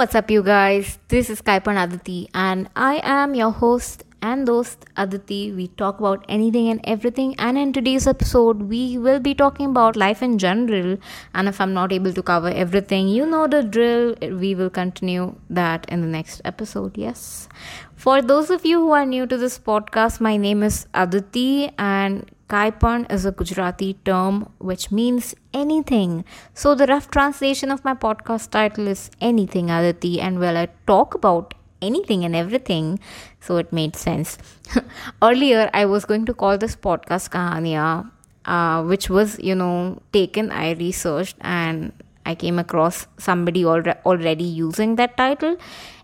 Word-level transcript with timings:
What's 0.00 0.14
up, 0.14 0.30
you 0.30 0.42
guys? 0.42 0.98
This 1.08 1.28
is 1.28 1.42
Kaipan 1.42 1.76
Aditi, 1.78 2.30
and 2.32 2.70
I 2.74 3.02
am 3.04 3.34
your 3.34 3.50
host 3.50 4.02
and 4.22 4.48
host 4.48 4.86
Aditi. 4.96 5.52
We 5.52 5.68
talk 5.68 5.98
about 5.98 6.24
anything 6.26 6.70
and 6.70 6.80
everything, 6.84 7.34
and 7.38 7.58
in 7.58 7.74
today's 7.74 8.06
episode, 8.06 8.62
we 8.62 8.96
will 8.96 9.20
be 9.20 9.34
talking 9.34 9.66
about 9.66 9.96
life 9.96 10.22
in 10.22 10.38
general. 10.38 10.96
And 11.34 11.48
if 11.48 11.60
I'm 11.60 11.74
not 11.74 11.92
able 11.92 12.14
to 12.14 12.22
cover 12.22 12.48
everything, 12.48 13.08
you 13.08 13.26
know 13.26 13.46
the 13.46 13.62
drill. 13.62 14.14
We 14.22 14.54
will 14.54 14.70
continue 14.70 15.34
that 15.50 15.84
in 15.90 16.00
the 16.00 16.06
next 16.06 16.40
episode. 16.46 16.96
Yes. 16.96 17.50
For 17.94 18.22
those 18.22 18.48
of 18.48 18.64
you 18.64 18.80
who 18.80 18.92
are 18.92 19.04
new 19.04 19.26
to 19.26 19.36
this 19.36 19.58
podcast, 19.58 20.18
my 20.18 20.38
name 20.38 20.62
is 20.62 20.86
Aditi, 20.94 21.72
and 21.78 22.24
Kaipan 22.50 23.10
is 23.12 23.24
a 23.24 23.30
Gujarati 23.30 23.94
term 24.04 24.48
which 24.58 24.90
means 24.90 25.34
anything. 25.54 26.24
So, 26.52 26.74
the 26.74 26.86
rough 26.86 27.10
translation 27.10 27.70
of 27.70 27.84
my 27.84 27.94
podcast 27.94 28.50
title 28.50 28.88
is 28.88 29.10
Anything 29.20 29.70
Aditi, 29.70 30.20
and 30.20 30.40
well, 30.40 30.56
I 30.56 30.68
talk 30.86 31.14
about 31.14 31.54
anything 31.80 32.24
and 32.24 32.34
everything, 32.34 32.98
so 33.40 33.56
it 33.56 33.72
made 33.72 33.94
sense. 33.94 34.36
Earlier, 35.22 35.70
I 35.72 35.84
was 35.86 36.04
going 36.04 36.26
to 36.26 36.34
call 36.34 36.58
this 36.58 36.74
podcast 36.74 37.30
Kahania, 37.30 38.10
uh, 38.44 38.82
which 38.82 39.08
was, 39.08 39.38
you 39.38 39.54
know, 39.54 40.02
taken, 40.12 40.50
I 40.50 40.72
researched, 40.72 41.36
and 41.40 41.92
I 42.26 42.34
came 42.34 42.58
across 42.58 43.06
somebody 43.16 43.62
alre- 43.62 43.98
already 44.04 44.44
using 44.44 44.96
that 44.96 45.16
title, 45.16 45.56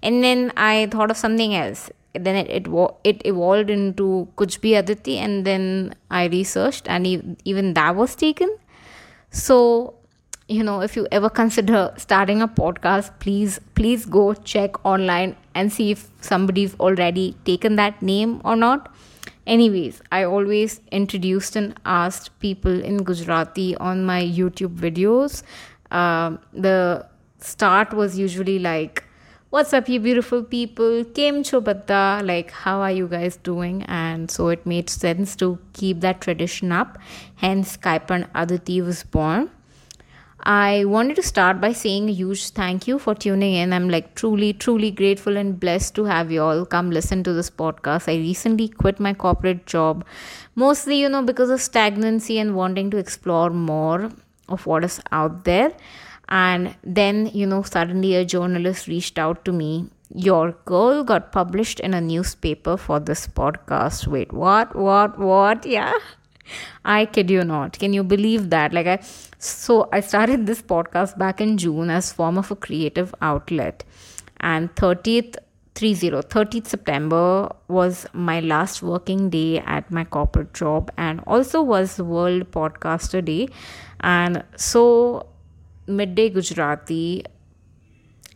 and 0.03 0.23
then 0.23 0.53
I 0.57 0.89
thought 0.93 1.11
of 1.11 1.17
something 1.17 1.55
else 1.55 1.91
then 2.19 2.37
it 2.37 2.51
it, 2.51 2.67
it 3.05 3.23
evolved 3.25 3.71
into 3.71 4.29
Kuch 4.37 4.61
Bhi 4.61 4.79
Aditi, 4.79 5.19
and 5.19 5.45
then 5.45 5.95
I 6.11 6.27
researched, 6.27 6.89
and 6.89 7.37
even 7.45 7.75
that 7.75 7.97
was 7.97 8.15
taken. 8.15 8.57
So, 9.31 9.95
you 10.49 10.63
know, 10.63 10.81
if 10.81 10.97
you 10.97 11.07
ever 11.11 11.29
consider 11.29 11.93
starting 11.97 12.43
a 12.43 12.49
podcast, 12.49 13.11
please 13.21 13.61
please 13.75 14.07
go 14.07 14.35
check 14.35 14.85
online 14.85 15.37
and 15.55 15.73
see 15.73 15.91
if 15.91 16.09
somebody's 16.21 16.75
already 16.81 17.37
taken 17.45 17.77
that 17.77 18.01
name 18.03 18.41
or 18.45 18.57
not. 18.57 18.95
Anyways, 19.47 20.01
I 20.11 20.25
always 20.25 20.81
introduced 20.91 21.57
and 21.57 21.79
asked 21.85 22.39
people 22.41 22.81
in 22.83 23.05
Gujarati 23.05 23.77
on 23.77 24.05
my 24.05 24.23
YouTube 24.23 24.77
videos. 24.77 25.43
Uh, 25.91 26.37
the 26.53 27.07
start 27.39 27.93
was 27.93 28.19
usually 28.19 28.59
like 28.59 29.05
what's 29.51 29.73
up 29.73 29.89
you 29.89 30.01
beautiful 30.01 30.43
people? 30.43 31.05
Kem 31.05 31.43
cho 31.45 31.59
like 31.59 32.51
how 32.51 32.81
are 32.81 32.91
you 32.91 33.07
guys 33.07 33.37
doing? 33.37 33.83
And 33.85 34.31
so 34.31 34.49
it 34.49 34.67
made 34.67 34.91
sense 34.91 35.37
to 35.37 35.59
keep 35.73 36.01
that 36.01 36.21
tradition 36.21 36.73
up. 36.73 36.99
Hence 37.37 37.77
kaipan 37.77 38.29
aditi 38.35 38.81
was 38.81 39.05
born. 39.05 39.51
I 40.41 40.85
wanted 40.85 41.17
to 41.17 41.23
start 41.23 41.61
by 41.61 41.73
saying 41.73 42.09
a 42.09 42.13
huge 42.13 42.51
thank 42.51 42.87
you 42.87 42.99
for 42.99 43.15
tuning 43.15 43.55
in. 43.55 43.73
I'm 43.73 43.89
like 43.89 44.15
truly 44.17 44.53
truly 44.53 44.91
grateful 44.91 45.37
and 45.37 45.59
blessed 45.59 45.95
to 45.95 46.05
have 46.05 46.33
you 46.33 46.43
all 46.43 46.67
come 46.67 46.91
listen 46.91 47.23
to 47.25 47.33
this 47.33 47.51
podcast. 47.51 48.09
I 48.13 48.17
recently 48.17 48.69
quit 48.69 48.99
my 48.99 49.15
corporate 49.15 49.67
job 49.67 50.05
mostly 50.57 51.01
you 51.01 51.09
know 51.09 51.23
because 51.23 51.51
of 51.51 51.61
stagnancy 51.61 52.39
and 52.39 52.57
wanting 52.57 52.91
to 52.91 52.97
explore 52.97 53.51
more 53.51 54.11
of 54.49 54.67
what 54.67 54.85
is 54.85 55.01
out 55.13 55.45
there 55.45 55.73
and 56.29 56.75
then, 56.83 57.31
you 57.33 57.47
know, 57.47 57.63
suddenly 57.63 58.15
a 58.17 58.25
journalist 58.25 58.89
reached 58.89 59.19
out 59.19 59.45
to 59.45 59.53
me. 59.53 59.91
Your 60.15 60.53
girl 60.65 61.05
got 61.05 61.33
published 61.33 61.81
in 61.81 61.95
a 61.95 62.01
newspaper 62.01 62.77
for 62.77 63.01
this 63.01 63.27
podcast. 63.27 64.07
Wait, 64.07 64.33
what? 64.33 64.75
What? 64.75 65.19
What? 65.19 65.67
Yeah. 65.67 65.93
I 66.85 67.07
kid 67.07 67.31
you 67.31 67.45
not. 67.45 67.79
Can 67.79 67.93
you 67.93 68.05
believe 68.05 68.51
that? 68.51 68.73
Like 68.73 68.87
I 68.87 69.01
so 69.39 69.89
I 69.93 70.01
started 70.01 70.47
this 70.47 70.63
podcast 70.63 71.19
back 71.19 71.41
in 71.41 71.59
June 71.59 71.91
as 71.91 72.13
form 72.13 72.39
of 72.39 72.51
a 72.51 72.57
creative 72.57 73.15
outlet. 73.21 73.85
And 74.41 74.75
30th 74.77 75.37
30 75.75 76.11
30th 76.23 76.67
September 76.67 77.55
was 77.69 78.07
my 78.15 78.41
last 78.41 78.83
working 78.83 79.29
day 79.29 79.59
at 79.59 79.91
my 79.91 80.05
corporate 80.05 80.55
job 80.55 80.91
and 80.97 81.21
also 81.27 81.61
was 81.63 81.99
World 81.99 82.51
Podcaster 82.51 83.23
Day. 83.23 83.49
And 84.01 84.43
so 84.57 85.27
Midday 85.87 86.31
Gujarati. 86.31 87.25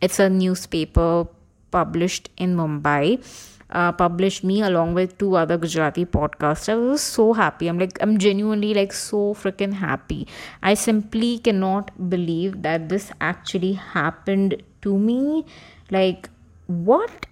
It's 0.01 0.19
a 0.19 0.29
newspaper 0.29 1.27
published 1.71 2.29
in 2.37 2.55
Mumbai. 2.55 3.23
Uh, 3.69 3.91
published 3.93 4.43
me 4.43 4.61
along 4.61 4.93
with 4.93 5.17
two 5.17 5.35
other 5.35 5.57
Gujarati 5.57 6.05
podcasters. 6.05 6.69
I 6.69 6.75
was 6.75 7.01
so 7.01 7.31
happy. 7.31 7.67
I'm 7.67 7.79
like, 7.79 7.97
I'm 8.01 8.17
genuinely 8.17 8.73
like 8.73 8.91
so 8.91 9.33
freaking 9.33 9.71
happy. 9.71 10.27
I 10.61 10.73
simply 10.73 11.39
cannot 11.39 12.09
believe 12.09 12.63
that 12.63 12.89
this 12.89 13.11
actually 13.21 13.73
happened 13.73 14.61
to 14.81 14.97
me. 14.97 15.45
Like, 15.89 16.29
what? 16.67 17.25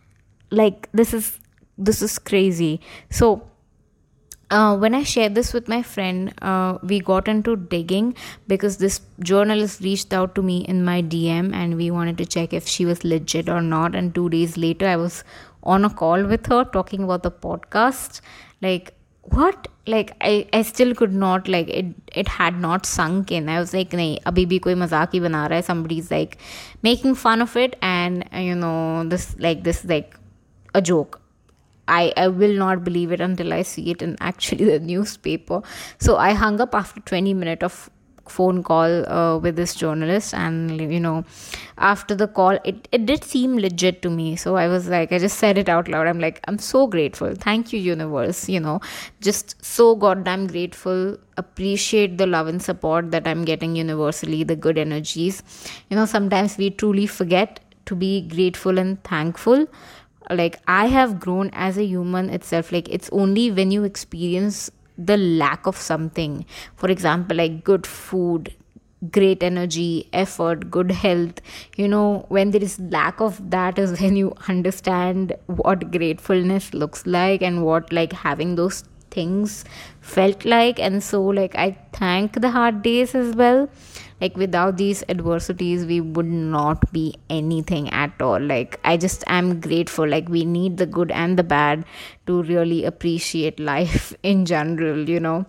Like, 0.49 0.87
this 0.93 1.13
is 1.13 1.39
this 1.77 2.01
is 2.01 2.17
crazy. 2.19 2.79
So 3.09 3.49
uh, 4.51 4.75
when 4.75 4.95
I 4.95 5.03
shared 5.03 5.35
this 5.35 5.53
with 5.53 5.67
my 5.67 5.81
friend, 5.83 6.33
uh, 6.41 6.77
we 6.81 6.99
got 6.99 7.27
into 7.27 7.55
digging 7.55 8.15
because 8.47 8.77
this 8.77 9.01
journalist 9.19 9.81
reached 9.81 10.13
out 10.13 10.33
to 10.35 10.41
me 10.41 10.65
in 10.65 10.83
my 10.83 11.01
DM 11.01 11.53
and 11.53 11.77
we 11.77 11.91
wanted 11.91 12.17
to 12.17 12.25
check 12.25 12.53
if 12.53 12.67
she 12.67 12.85
was 12.85 13.03
legit 13.03 13.47
or 13.47 13.61
not. 13.61 13.95
And 13.95 14.13
two 14.13 14.29
days 14.29 14.57
later, 14.57 14.87
I 14.87 14.95
was 14.95 15.23
on 15.63 15.85
a 15.85 15.89
call 15.89 16.23
with 16.23 16.47
her 16.47 16.63
talking 16.63 17.03
about 17.03 17.23
the 17.23 17.31
podcast. 17.31 18.21
Like, 18.61 18.93
what? 19.23 19.67
Like, 19.85 20.15
I, 20.21 20.47
I 20.53 20.63
still 20.63 20.95
could 20.95 21.13
not, 21.13 21.47
like, 21.47 21.69
it 21.69 21.85
it 22.15 22.27
had 22.27 22.59
not 22.59 22.85
sunk 22.85 23.31
in. 23.31 23.49
I 23.49 23.59
was 23.59 23.73
like, 23.73 23.91
nahi, 23.91 24.21
abhi 24.23 24.47
bhi 24.47 24.61
koi 24.61 24.73
mazak 24.73 25.13
hi 25.13 25.19
bana 25.19 25.47
hai. 25.47 25.61
Somebody's 25.61 26.11
like 26.11 26.37
making 26.83 27.15
fun 27.15 27.41
of 27.41 27.55
it, 27.55 27.75
and 27.81 28.27
you 28.33 28.55
know, 28.55 29.03
this, 29.03 29.35
like, 29.39 29.63
this, 29.63 29.85
like, 29.85 30.15
a 30.75 30.81
joke 30.81 31.19
I, 31.89 32.13
I 32.15 32.27
will 32.27 32.53
not 32.53 32.83
believe 32.83 33.11
it 33.11 33.19
until 33.19 33.53
I 33.53 33.63
see 33.63 33.89
it 33.91 34.01
in 34.01 34.15
actually 34.21 34.65
the 34.65 34.79
newspaper. 34.79 35.61
So 35.99 36.17
I 36.17 36.33
hung 36.33 36.61
up 36.61 36.75
after 36.75 37.01
20 37.01 37.33
minutes 37.33 37.63
of 37.63 37.89
phone 38.29 38.61
call 38.63 39.09
uh, 39.11 39.37
with 39.39 39.55
this 39.55 39.73
journalist 39.75 40.33
and 40.33 40.79
you 40.79 40.99
know 40.99 41.25
after 41.77 42.15
the 42.15 42.27
call 42.27 42.57
it, 42.63 42.87
it 42.91 43.05
did 43.05 43.23
seem 43.23 43.57
legit 43.57 44.01
to 44.03 44.09
me. 44.09 44.35
So 44.35 44.55
i 44.55 44.67
was 44.67 44.87
like 44.87 45.11
i 45.11 45.17
just 45.17 45.39
said 45.39 45.57
it 45.57 45.67
out 45.67 45.87
loud. 45.87 46.07
I'm 46.07 46.19
like 46.19 46.39
i'm 46.47 46.59
so 46.59 46.87
grateful. 46.87 47.33
Thank 47.35 47.73
you 47.73 47.79
universe 47.79 48.47
you 48.47 48.59
know. 48.59 48.81
Just 49.21 49.63
so 49.65 49.95
goddamn 49.95 50.47
grateful. 50.47 51.17
Appreciate 51.37 52.17
the 52.17 52.27
love 52.27 52.47
and 52.47 52.61
support 52.61 53.11
that 53.11 53.27
i'm 53.27 53.45
getting 53.45 53.75
universally 53.75 54.43
the 54.43 54.55
good 54.55 54.77
energies. 54.77 55.41
You 55.89 55.95
know 55.97 56.05
sometimes 56.05 56.57
we 56.57 56.69
truly 56.69 57.07
forget 57.07 57.59
to 57.85 57.95
be 57.95 58.21
grateful 58.21 58.77
and 58.77 59.03
thankful 59.03 59.65
like 60.29 60.59
i 60.67 60.87
have 60.87 61.19
grown 61.19 61.49
as 61.53 61.77
a 61.77 61.83
human 61.83 62.29
itself 62.29 62.71
like 62.71 62.87
it's 62.89 63.09
only 63.11 63.51
when 63.51 63.71
you 63.71 63.83
experience 63.83 64.69
the 64.99 65.17
lack 65.17 65.65
of 65.65 65.77
something. 65.77 66.45
For 66.75 66.89
example 66.89 67.37
like 67.37 67.63
good 67.63 67.87
food 67.87 68.53
great 69.11 69.41
energy 69.41 70.09
effort 70.11 70.69
good 70.69 70.91
health. 70.91 71.39
You 71.77 71.87
know 71.87 72.25
when 72.27 72.51
there 72.51 72.61
is 72.61 72.79
lack 72.79 73.21
of 73.21 73.49
that 73.49 73.79
is 73.79 73.99
when 74.01 74.15
you 74.15 74.33
understand 74.47 75.33
what 75.45 75.91
gratefulness 75.91 76.73
looks 76.73 77.05
like 77.07 77.41
and 77.41 77.63
what 77.63 77.93
like 77.93 78.11
having 78.11 78.55
those 78.55 78.83
things 79.09 79.63
felt 80.01 80.43
like. 80.45 80.79
And 80.79 81.01
so 81.01 81.23
like 81.23 81.55
i 81.55 81.77
thank 81.93 82.41
the 82.41 82.49
hard 82.49 82.81
days 82.81 83.15
as 83.15 83.35
well 83.35 83.69
like 84.21 84.35
without 84.37 84.77
these 84.77 85.03
adversities 85.09 85.85
we 85.85 85.99
would 86.01 86.25
not 86.25 86.91
be 86.91 87.15
anything 87.29 87.89
at 87.89 88.21
all. 88.21 88.39
Like 88.39 88.79
i 88.83 88.97
just 88.97 89.23
am 89.27 89.59
grateful. 89.59 90.07
Like 90.07 90.29
we 90.29 90.45
need 90.45 90.77
the 90.77 90.85
good 90.85 91.11
and 91.11 91.37
the 91.37 91.43
bad 91.43 91.85
to 92.27 92.43
really 92.43 92.85
appreciate 92.85 93.59
life 93.71 94.13
in 94.23 94.45
general 94.45 95.09
you 95.09 95.19
know 95.19 95.45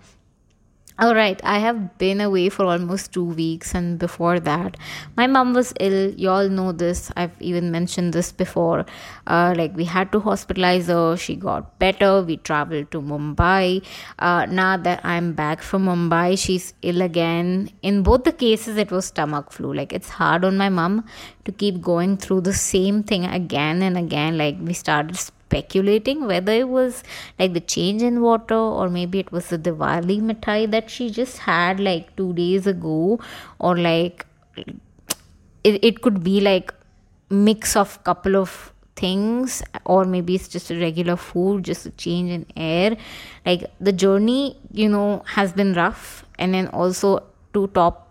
all 1.00 1.14
right, 1.14 1.40
I 1.42 1.58
have 1.58 1.96
been 1.96 2.20
away 2.20 2.50
for 2.50 2.66
almost 2.66 3.12
two 3.12 3.24
weeks, 3.24 3.74
and 3.74 3.98
before 3.98 4.38
that, 4.40 4.76
my 5.16 5.26
mom 5.26 5.54
was 5.54 5.72
ill. 5.80 6.10
You 6.12 6.28
all 6.28 6.48
know 6.50 6.72
this. 6.72 7.10
I've 7.16 7.40
even 7.40 7.70
mentioned 7.70 8.12
this 8.12 8.32
before. 8.32 8.84
Uh, 9.26 9.54
like, 9.56 9.74
we 9.74 9.84
had 9.84 10.12
to 10.12 10.20
hospitalize 10.20 10.88
her. 10.88 11.16
She 11.16 11.36
got 11.36 11.78
better. 11.78 12.22
We 12.22 12.36
traveled 12.36 12.90
to 12.90 13.00
Mumbai. 13.00 13.82
Uh, 14.18 14.46
now 14.46 14.76
that 14.76 15.00
I'm 15.02 15.32
back 15.32 15.62
from 15.62 15.86
Mumbai, 15.86 16.38
she's 16.38 16.74
ill 16.82 17.00
again. 17.00 17.70
In 17.82 18.02
both 18.02 18.24
the 18.24 18.32
cases, 18.32 18.76
it 18.76 18.90
was 18.90 19.06
stomach 19.06 19.52
flu. 19.52 19.72
Like, 19.72 19.94
it's 19.94 20.10
hard 20.10 20.44
on 20.44 20.58
my 20.58 20.68
mom 20.68 21.06
to 21.46 21.52
keep 21.52 21.80
going 21.80 22.18
through 22.18 22.42
the 22.42 22.52
same 22.52 23.02
thing 23.02 23.24
again 23.24 23.82
and 23.82 23.96
again. 23.96 24.36
Like, 24.36 24.56
we 24.60 24.74
started 24.74 25.16
speculating 25.50 26.26
whether 26.26 26.52
it 26.52 26.68
was 26.68 27.02
like 27.38 27.52
the 27.54 27.60
change 27.60 28.02
in 28.02 28.20
water 28.20 28.60
or 28.80 28.88
maybe 28.88 29.18
it 29.18 29.30
was 29.32 29.48
the 29.48 29.58
Diwali 29.58 30.18
mithai 30.30 30.70
that 30.70 30.90
she 30.96 31.10
just 31.10 31.38
had 31.38 31.80
like 31.80 32.14
two 32.16 32.32
days 32.32 32.66
ago 32.66 33.18
or 33.58 33.76
like 33.76 34.26
it, 35.64 35.84
it 35.84 36.02
could 36.02 36.22
be 36.22 36.40
like 36.40 36.72
mix 37.30 37.76
of 37.76 38.02
couple 38.04 38.36
of 38.36 38.72
things 38.96 39.62
or 39.84 40.04
maybe 40.04 40.34
it's 40.34 40.48
just 40.48 40.70
a 40.70 40.78
regular 40.78 41.16
food 41.16 41.64
just 41.64 41.86
a 41.86 41.90
change 41.90 42.30
in 42.30 42.46
air. 42.56 42.96
Like 43.44 43.64
the 43.80 43.92
journey 43.92 44.56
you 44.72 44.88
know 44.88 45.24
has 45.26 45.52
been 45.52 45.74
rough 45.74 46.24
and 46.38 46.54
then 46.54 46.68
also 46.68 47.24
to 47.54 47.66
top 47.68 48.06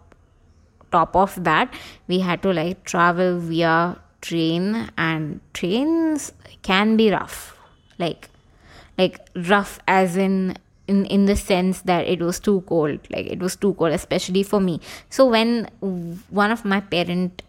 top 0.91 1.15
of 1.15 1.41
that 1.43 1.73
we 2.07 2.19
had 2.19 2.41
to 2.41 2.51
like 2.51 2.83
travel 2.83 3.39
via 3.39 3.97
train 4.21 4.89
and 4.97 5.41
trains 5.53 6.31
can 6.61 6.97
be 6.97 7.11
rough. 7.11 7.57
Like 7.97 8.29
like 8.97 9.19
rough 9.35 9.79
as 9.87 10.17
in 10.17 10.57
in 10.87 11.05
in 11.05 11.25
the 11.25 11.35
sense 11.35 11.81
that 11.81 12.05
it 12.07 12.21
was 12.21 12.39
too 12.39 12.61
cold. 12.67 12.99
Like 13.09 13.27
it 13.27 13.39
was 13.39 13.55
too 13.55 13.73
cold 13.75 13.91
especially 13.91 14.43
for 14.43 14.59
me. 14.59 14.81
So 15.09 15.25
when 15.25 15.69
one 16.29 16.51
of 16.51 16.65
my 16.65 16.81
parent 16.81 17.43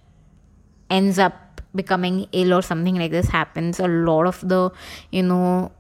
ends 0.89 1.19
up 1.19 1.63
becoming 1.75 2.27
ill 2.33 2.53
or 2.53 2.63
something 2.63 2.97
like 2.97 3.13
this 3.13 3.29
happens 3.29 3.79
a 3.79 3.87
lot 3.87 4.27
of 4.27 4.41
the 4.49 4.73
you 5.13 5.23
know 5.23 5.71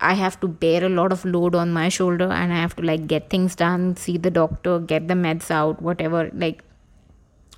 I 0.00 0.14
have 0.14 0.40
to 0.40 0.48
bear 0.48 0.84
a 0.84 0.88
lot 0.88 1.12
of 1.12 1.24
load 1.24 1.54
on 1.54 1.72
my 1.72 1.88
shoulder 1.88 2.30
and 2.32 2.52
I 2.52 2.56
have 2.56 2.74
to 2.76 2.82
like 2.82 3.06
get 3.06 3.28
things 3.28 3.54
done, 3.54 3.96
see 3.96 4.16
the 4.16 4.30
doctor, 4.30 4.78
get 4.78 5.08
the 5.08 5.14
meds 5.14 5.50
out, 5.50 5.82
whatever. 5.82 6.30
Like, 6.32 6.62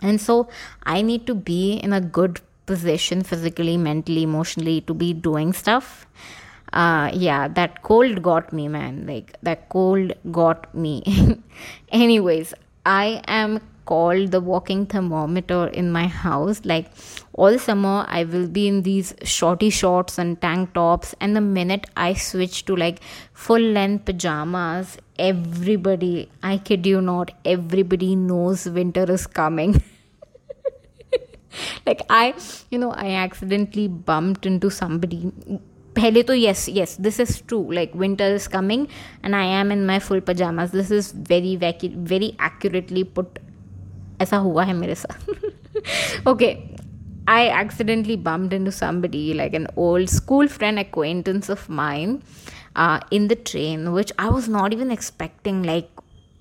and 0.00 0.20
so 0.20 0.48
I 0.82 1.02
need 1.02 1.26
to 1.28 1.34
be 1.34 1.74
in 1.74 1.92
a 1.92 2.00
good 2.00 2.40
physically, 2.76 3.76
mentally, 3.76 4.22
emotionally 4.22 4.80
to 4.82 4.94
be 4.94 5.12
doing 5.12 5.52
stuff. 5.52 6.06
Uh, 6.72 7.10
yeah, 7.12 7.48
that 7.48 7.82
cold 7.82 8.22
got 8.22 8.52
me, 8.52 8.68
man. 8.68 9.06
Like, 9.06 9.36
that 9.42 9.68
cold 9.68 10.12
got 10.30 10.74
me. 10.74 11.02
Anyways, 11.92 12.54
I 12.86 13.22
am 13.26 13.60
called 13.84 14.30
the 14.30 14.40
walking 14.40 14.86
thermometer 14.86 15.66
in 15.68 15.90
my 15.90 16.06
house 16.06 16.60
like 16.64 16.86
all 17.32 17.58
summer 17.58 18.04
i 18.08 18.22
will 18.24 18.46
be 18.46 18.68
in 18.68 18.82
these 18.82 19.14
shorty 19.24 19.70
shorts 19.70 20.18
and 20.18 20.40
tank 20.40 20.72
tops 20.74 21.14
and 21.20 21.34
the 21.34 21.40
minute 21.40 21.86
i 21.96 22.12
switch 22.12 22.64
to 22.64 22.76
like 22.76 23.00
full 23.32 23.60
length 23.78 24.04
pajamas 24.04 24.96
everybody 25.18 26.28
i 26.42 26.56
kid 26.58 26.86
you 26.86 27.00
not 27.00 27.32
everybody 27.44 28.14
knows 28.14 28.66
winter 28.66 29.10
is 29.10 29.26
coming 29.26 29.82
like 31.87 32.03
i 32.09 32.33
you 32.71 32.77
know 32.77 32.91
i 32.91 33.09
accidentally 33.23 33.87
bumped 33.87 34.45
into 34.45 34.69
somebody 34.69 35.19
पहले 35.97 36.21
तो 36.23 36.33
yes 36.33 36.67
yes 36.77 36.95
this 37.05 37.19
is 37.19 37.41
true 37.51 37.63
like 37.77 37.93
winter 38.01 38.25
is 38.39 38.47
coming 38.55 38.87
and 39.23 39.35
i 39.35 39.45
am 39.59 39.71
in 39.75 39.85
my 39.85 39.97
full 40.07 40.21
pajamas 40.21 40.71
this 40.71 40.91
is 40.91 41.11
very 41.31 41.55
very 41.55 42.35
accurately 42.49 43.03
put 43.19 43.39
ऐसा 44.21 44.37
हुआ 44.37 44.63
है 44.63 44.73
मेरे 44.73 44.95
साथ 44.95 46.27
okay 46.27 46.55
I 47.29 47.49
accidentally 47.49 48.15
bumped 48.15 48.53
into 48.53 48.71
somebody, 48.71 49.33
like 49.33 49.53
an 49.53 49.67
old 49.75 50.09
school 50.09 50.47
friend 50.47 50.79
acquaintance 50.79 51.49
of 51.49 51.67
mine, 51.67 52.23
uh, 52.75 52.99
in 53.11 53.27
the 53.27 53.35
train, 53.35 53.91
which 53.91 54.13
I 54.17 54.29
was 54.29 54.47
not 54.47 54.71
even 54.71 54.91
expecting. 54.91 55.61
Like, 55.63 55.89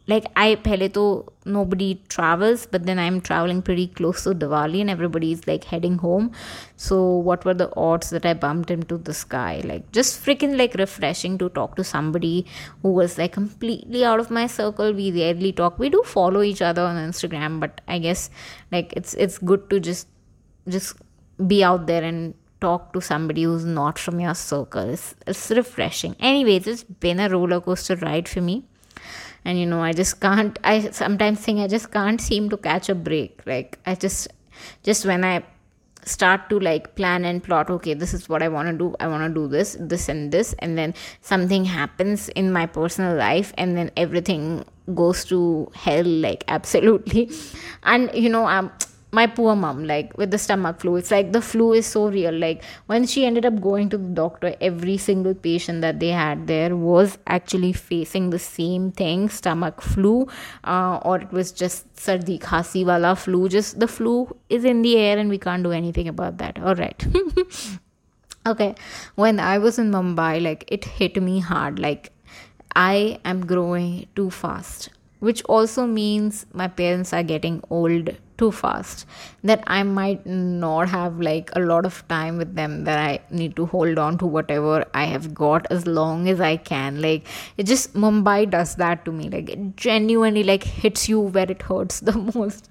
like 0.08 0.26
I 0.36 0.56
pehle 0.56 0.90
to 0.94 1.26
nobody 1.46 2.02
travels, 2.10 2.66
but 2.66 2.86
then 2.86 2.98
I'm 2.98 3.22
traveling 3.22 3.62
pretty 3.62 3.88
close 3.88 4.24
to 4.24 4.32
Diwali 4.32 4.82
and 4.82 4.90
everybody's 4.90 5.46
like 5.48 5.64
heading 5.64 5.98
home. 6.00 6.32
So 6.76 7.18
what 7.18 7.46
were 7.46 7.54
the 7.54 7.70
odds 7.76 8.10
that 8.10 8.26
I 8.26 8.34
bumped 8.34 8.72
into 8.72 8.98
this 8.98 9.24
guy? 9.24 9.62
Like 9.64 9.92
just 9.92 10.24
freaking 10.26 10.58
like 10.58 10.74
refreshing 10.74 11.38
to 11.38 11.50
talk 11.50 11.76
to 11.76 11.84
somebody 11.84 12.48
who 12.82 12.92
was 12.92 13.18
like 13.18 13.32
completely 13.32 14.04
out 14.04 14.20
of 14.20 14.32
my 14.32 14.48
circle. 14.48 14.92
We 14.92 15.12
rarely 15.12 15.52
talk. 15.52 15.78
We 15.78 15.90
do 15.90 16.02
follow 16.04 16.42
each 16.42 16.62
other 16.62 16.82
on 16.82 16.96
Instagram, 16.96 17.60
but 17.60 17.82
I 17.88 18.00
guess 18.00 18.30
like 18.72 18.94
it's 18.96 19.14
it's 19.14 19.38
good 19.38 19.70
to 19.70 19.80
just 19.80 20.08
just 20.68 20.96
be 21.48 21.64
out 21.64 21.86
there 21.86 22.04
and 22.04 22.34
talk 22.60 22.94
to 22.94 23.02
somebody 23.02 23.44
who's 23.44 23.66
not 23.66 23.98
from 23.98 24.20
your 24.20 24.36
circle. 24.36 24.90
It's, 24.90 25.16
it's 25.26 25.50
refreshing. 25.50 26.16
Anyways, 26.20 26.68
it's 26.68 26.84
been 26.84 27.20
a 27.20 27.28
roller 27.28 27.60
coaster 27.60 27.96
ride 27.96 28.30
for 28.30 28.42
me 28.42 28.66
and 29.46 29.60
you 29.60 29.66
know 29.66 29.82
i 29.82 29.92
just 29.92 30.20
can't 30.20 30.60
i 30.64 30.80
sometimes 30.90 31.40
think 31.40 31.60
i 31.60 31.68
just 31.68 31.92
can't 31.92 32.22
seem 32.22 32.50
to 32.50 32.58
catch 32.58 32.90
a 32.90 32.96
break. 32.96 33.42
Like 33.46 33.80
i 33.86 33.96
just 33.96 34.28
just 34.84 35.06
when 35.06 35.24
i 35.24 35.44
start 36.04 36.50
to 36.50 36.60
like 36.60 36.96
plan 36.96 37.26
and 37.26 37.44
plot 37.44 37.70
okay 37.70 37.94
this 37.94 38.14
is 38.14 38.28
what 38.28 38.42
i 38.42 38.48
want 38.48 38.68
to 38.68 38.76
do 38.76 38.96
i 39.00 39.08
want 39.08 39.24
to 39.24 39.34
do 39.40 39.48
this 39.48 39.78
this 39.80 40.10
and 40.10 40.32
this 40.32 40.54
and 40.60 40.78
then 40.78 40.94
something 41.22 41.64
happens 41.64 42.28
in 42.30 42.52
my 42.52 42.66
personal 42.66 43.16
life 43.16 43.54
and 43.58 43.78
then 43.78 43.92
everything 43.96 44.66
goes 44.96 45.24
to 45.26 45.72
hell 45.76 46.04
like 46.04 46.44
absolutely. 46.48 47.30
And 47.84 48.10
you 48.14 48.30
know 48.30 48.46
i'm 48.46 48.72
my 49.12 49.28
poor 49.28 49.56
mom 49.56 49.84
like 49.84 50.18
with 50.18 50.32
the 50.32 50.38
stomach 50.38 50.80
flu. 50.80 50.96
It's 50.96 51.12
like 51.12 51.32
the 51.34 51.42
flu 51.42 51.74
is 51.74 51.86
so 51.86 52.08
real. 52.10 52.34
Like 52.34 52.64
when 52.86 53.06
she 53.06 53.26
ended 53.26 53.46
up 53.46 53.60
going 53.62 53.90
to 53.90 53.98
the 53.98 54.08
doctor 54.08 54.56
every 54.62 54.98
single 54.98 55.34
patient 55.34 55.82
that 55.82 56.00
they 56.00 56.10
had 56.10 56.48
there 56.48 56.76
was 56.76 57.18
actually 57.28 57.74
facing 57.74 58.30
the 58.30 58.40
same 58.40 58.92
thing 58.92 59.28
stomach 59.30 59.82
flu 59.82 60.28
uh, 60.64 61.00
or 61.04 61.20
it 61.20 61.32
was 61.32 61.52
just 61.52 62.00
sardi 62.00 62.38
khasi 62.38 62.86
wala 62.86 63.16
flu. 63.16 63.50
Just 63.50 63.80
the 63.80 63.88
flu 63.88 64.36
is 64.50 64.64
in 64.64 64.82
the 64.82 64.98
air 64.98 65.18
and 65.18 65.30
we 65.30 65.38
can't 65.38 65.64
do 65.64 65.72
anything 65.72 66.08
about 66.08 66.38
that. 66.38 66.60
All 66.62 66.76
right. 66.76 67.06
Okay. 68.44 68.74
When 69.14 69.40
i 69.40 69.60
was 69.60 69.78
in 69.78 69.92
mumbai 69.92 70.42
like 70.42 70.64
it 70.68 70.86
hit 70.86 71.22
me 71.22 71.40
hard. 71.40 71.78
Like 71.78 72.12
i 72.76 73.20
am 73.24 73.46
growing 73.46 74.08
too 74.16 74.32
fast 74.32 74.90
which 75.22 75.42
also 75.46 75.86
means 75.88 76.46
my 76.54 76.68
parents 76.68 77.14
are 77.14 77.24
getting 77.24 77.64
old 77.70 78.10
too 78.42 78.52
fast 78.52 79.06
that 79.50 79.64
i 79.76 79.82
might 79.84 80.26
not 80.26 80.90
have 80.90 81.20
like 81.28 81.52
a 81.56 81.60
lot 81.72 81.86
of 81.90 81.98
time 82.14 82.38
with 82.44 82.56
them 82.56 82.84
that 82.86 83.00
i 83.00 83.20
need 83.42 83.56
to 83.56 83.66
hold 83.74 84.00
on 84.06 84.18
to 84.24 84.26
whatever 84.38 84.84
i 85.02 85.04
have 85.12 85.28
got 85.42 85.68
as 85.72 85.86
long 85.86 86.28
as 86.28 86.42
i 86.42 86.56
can. 86.58 87.02
Like 87.02 87.28
it 87.58 87.66
just 87.66 87.94
mumbai 87.94 88.50
does 88.50 88.76
that 88.76 89.06
to 89.06 89.12
me. 89.12 89.30
Like 89.30 89.50
it 89.50 89.78
genuinely 89.78 90.44
like 90.44 90.64
hits 90.64 91.08
you 91.10 91.20
where 91.20 91.50
it 91.52 91.62
hurts 91.62 92.00
the 92.10 92.18
most. 92.36 92.70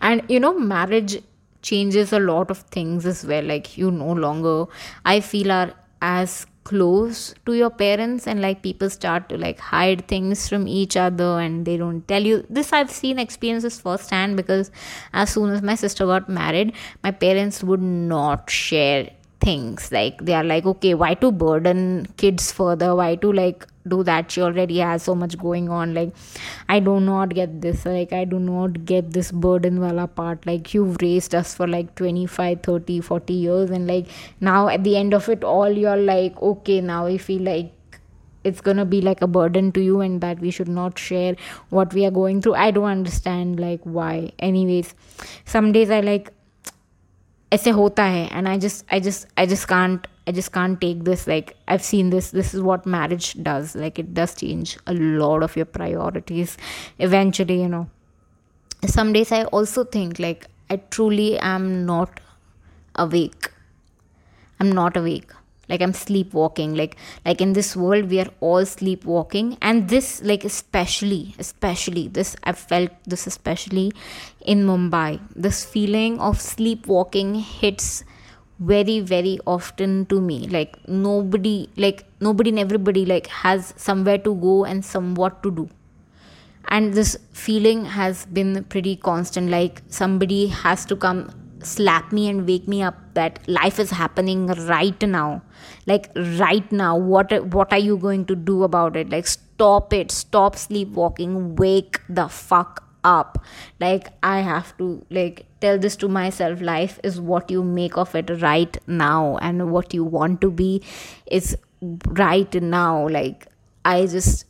And 0.00 0.22
you 0.28 0.40
know 0.40 0.52
marriage 0.58 1.18
changes 1.62 2.12
a 2.12 2.18
lot 2.18 2.50
of 2.50 2.58
things 2.76 3.06
as 3.06 3.24
well. 3.24 3.44
Like 3.44 3.76
you 3.76 3.90
no 3.90 4.12
longer 4.12 4.56
i 5.04 5.20
feel 5.20 5.52
are 5.52 5.72
as 6.02 6.46
close 6.70 7.34
to 7.46 7.54
your 7.60 7.70
parents 7.70 8.26
and 8.26 8.40
like 8.40 8.62
people 8.62 8.90
start 8.96 9.28
to 9.28 9.36
like 9.44 9.58
hide 9.58 10.06
things 10.08 10.48
from 10.48 10.66
each 10.68 10.96
other 10.96 11.30
and 11.44 11.66
they 11.66 11.76
don't 11.76 12.06
tell 12.08 12.22
you. 12.30 12.44
This 12.48 12.72
i've 12.72 12.90
seen 12.90 13.18
experiences 13.18 13.80
firsthand 13.80 14.36
because 14.36 14.70
as 15.12 15.30
soon 15.30 15.50
as 15.50 15.62
my 15.70 15.74
sister 15.74 16.06
got 16.06 16.28
married 16.28 16.72
my 17.02 17.10
parents 17.24 17.64
would 17.70 17.82
not 17.82 18.50
share 18.50 19.10
things. 19.40 19.90
Like 19.92 20.24
they 20.24 20.34
are 20.34 20.44
like 20.44 20.66
okay 20.66 20.94
why 20.94 21.14
to 21.14 21.32
burden 21.32 22.06
kids 22.16 22.52
further? 22.52 22.94
Why 22.94 23.16
to 23.16 23.32
like 23.32 23.66
do 23.88 24.02
that? 24.04 24.30
She 24.30 24.42
already 24.42 24.78
has 24.78 25.02
so 25.02 25.14
much 25.14 25.38
going 25.38 25.68
on. 25.68 25.94
Like 25.94 26.14
i 26.68 26.78
do 26.80 27.00
not 27.00 27.30
get 27.30 27.60
this. 27.60 27.84
Like 27.86 28.12
i 28.12 28.24
do 28.24 28.38
not 28.38 28.84
get 28.84 29.12
this 29.12 29.32
burden 29.32 29.80
wala 29.80 30.06
part. 30.06 30.46
Like 30.46 30.74
you've 30.74 30.96
raised 31.00 31.34
us 31.34 31.54
for 31.54 31.66
like 31.66 31.94
25 31.94 32.62
30 32.62 33.00
40 33.00 33.32
years. 33.32 33.70
And 33.70 33.86
like 33.86 34.06
now 34.40 34.68
at 34.68 34.84
the 34.84 34.96
end 34.96 35.14
of 35.14 35.28
it 35.28 35.44
all 35.44 35.70
you're 35.70 35.96
like 35.96 36.40
okay 36.42 36.80
now 36.80 37.06
i 37.06 37.16
feel 37.16 37.42
like 37.42 37.72
it's 38.42 38.60
gonna 38.62 38.84
be 38.86 39.00
like 39.02 39.20
a 39.20 39.26
burden 39.26 39.70
to 39.72 39.82
you 39.82 40.00
and 40.00 40.20
that 40.22 40.40
we 40.40 40.50
should 40.50 40.68
not 40.68 40.98
share 40.98 41.36
what 41.68 41.92
we 41.92 42.06
are 42.06 42.10
going 42.10 42.40
through. 42.40 42.54
I 42.54 42.70
don't 42.70 42.84
understand 42.84 43.60
like 43.60 43.80
why. 43.84 44.32
Anyways 44.38 44.94
some 45.44 45.72
days 45.72 45.90
i 45.90 46.00
like 46.00 46.32
ऐसे 47.53 47.69
होता 47.69 48.03
है 48.03 48.27
and 48.31 48.47
I 48.47 48.57
just 48.59 48.93
I 48.93 48.99
just 49.01 49.27
I 49.39 49.47
just 49.47 49.67
can't 49.69 50.07
I 50.29 50.31
just 50.31 50.51
can't 50.53 50.79
take 50.81 51.01
this. 51.07 51.27
Like, 51.27 51.55
I've 51.67 51.83
seen 51.83 52.09
this. 52.09 52.31
This 52.31 52.53
is 52.55 52.61
what 52.67 52.85
marriage 52.93 53.27
does. 53.47 53.75
Like, 53.81 53.99
it 53.99 54.07
does 54.13 54.33
change 54.39 54.71
a 54.87 54.93
lot 54.93 55.43
of 55.47 55.55
your 55.55 55.65
priorities 55.65 56.55
eventually, 56.97 57.57
you 57.61 57.67
know. 57.73 57.81
Some 58.93 59.13
days 59.17 59.31
I 59.31 59.43
also 59.43 59.83
think, 59.97 60.17
like, 60.17 60.47
I 60.69 60.77
truly 60.97 61.37
am 61.37 61.85
not 61.85 62.19
awake. 62.95 63.51
I'm 64.59 64.71
not 64.71 64.97
awake 64.97 65.35
like 65.70 65.80
i'm 65.80 65.94
sleepwalking. 65.94 66.74
Like 66.74 66.96
like 67.24 67.40
in 67.40 67.54
this 67.54 67.74
world 67.76 68.10
we 68.10 68.20
are 68.20 68.30
all 68.40 68.66
sleepwalking. 68.66 69.56
And 69.62 69.88
this 69.88 70.22
like 70.22 70.44
especially 70.44 71.34
especially 71.38 72.08
this 72.08 72.36
i 72.44 72.52
felt 72.52 72.90
this 73.06 73.26
especially 73.26 73.92
in 74.44 74.64
mumbai. 74.66 75.20
This 75.34 75.64
feeling 75.64 76.18
of 76.20 76.40
sleepwalking 76.40 77.34
hits 77.36 78.04
very 78.58 79.00
very 79.00 79.38
often 79.46 80.06
to 80.06 80.20
me. 80.20 80.46
Like 80.48 80.76
nobody 80.86 81.68
like 81.76 82.04
nobody 82.20 82.50
and 82.50 82.58
everybody 82.58 83.06
like 83.06 83.28
has 83.28 83.74
somewhere 83.76 84.18
to 84.18 84.34
go 84.34 84.64
and 84.64 84.84
somewhat 84.84 85.42
to 85.44 85.50
do. 85.50 85.68
And 86.68 86.94
this 86.94 87.16
feeling 87.32 87.84
has 87.84 88.26
been 88.26 88.64
pretty 88.64 88.96
constant. 88.96 89.50
Like 89.50 89.82
somebody 89.88 90.46
has 90.48 90.84
to 90.86 90.96
come 90.96 91.30
slap 91.62 92.12
me 92.12 92.28
and 92.28 92.46
wake 92.46 92.66
me 92.68 92.82
up 92.82 92.96
that 93.14 93.38
life 93.48 93.78
is 93.78 93.90
happening 93.90 94.46
right 94.46 95.02
now. 95.02 95.42
Like 95.86 96.10
right 96.16 96.70
now 96.72 96.96
what 96.96 97.32
what 97.54 97.72
are 97.72 97.78
you 97.78 97.96
going 97.96 98.24
to 98.26 98.36
do 98.36 98.62
about 98.64 98.96
it? 98.96 99.10
Like 99.10 99.26
stop 99.26 99.92
it. 99.92 100.10
Stop 100.10 100.56
sleepwalking. 100.56 101.56
Wake 101.56 102.00
the 102.08 102.28
fuck 102.28 102.84
up. 103.02 103.44
Like 103.80 104.08
i 104.22 104.40
have 104.40 104.76
to 104.78 105.04
like 105.10 105.46
tell 105.60 105.78
this 105.78 105.96
to 105.96 106.08
myself. 106.08 106.60
Life 106.60 106.98
is 107.02 107.20
what 107.20 107.50
you 107.50 107.62
make 107.62 107.96
of 107.96 108.14
it 108.14 108.30
right 108.42 108.76
now. 108.86 109.36
And 109.38 109.70
what 109.70 109.94
you 109.94 110.04
want 110.04 110.40
to 110.42 110.50
be 110.50 110.82
is 111.30 111.56
right 112.08 112.54
now. 112.62 113.08
Like 113.08 113.46
i 113.84 114.06
just 114.06 114.44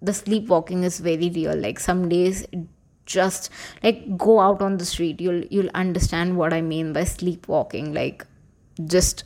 the 0.00 0.12
sleepwalking 0.12 0.82
is 0.82 0.98
very 0.98 1.30
real. 1.30 1.56
Like 1.56 1.78
some 1.78 2.08
days 2.08 2.44
just 3.06 3.50
like 3.82 4.16
go 4.16 4.40
out 4.40 4.62
on 4.62 4.76
the 4.78 4.84
street 4.84 5.20
you'll 5.20 5.44
you'll 5.46 5.70
understand 5.74 6.36
what 6.36 6.52
i 6.52 6.60
mean 6.60 6.92
by 6.92 7.04
sleepwalking. 7.04 7.92
Like 7.92 8.26
just 8.86 9.24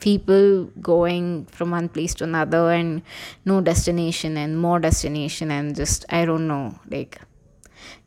people 0.00 0.64
going 0.80 1.46
from 1.46 1.70
one 1.70 1.88
place 1.88 2.14
to 2.14 2.24
another 2.24 2.70
and 2.70 3.02
no 3.44 3.60
destination 3.60 4.36
and 4.36 4.60
more 4.60 4.78
destination 4.78 5.50
and 5.50 5.74
just 5.74 6.04
i 6.10 6.24
don't 6.24 6.46
know 6.46 6.78
like 6.90 7.20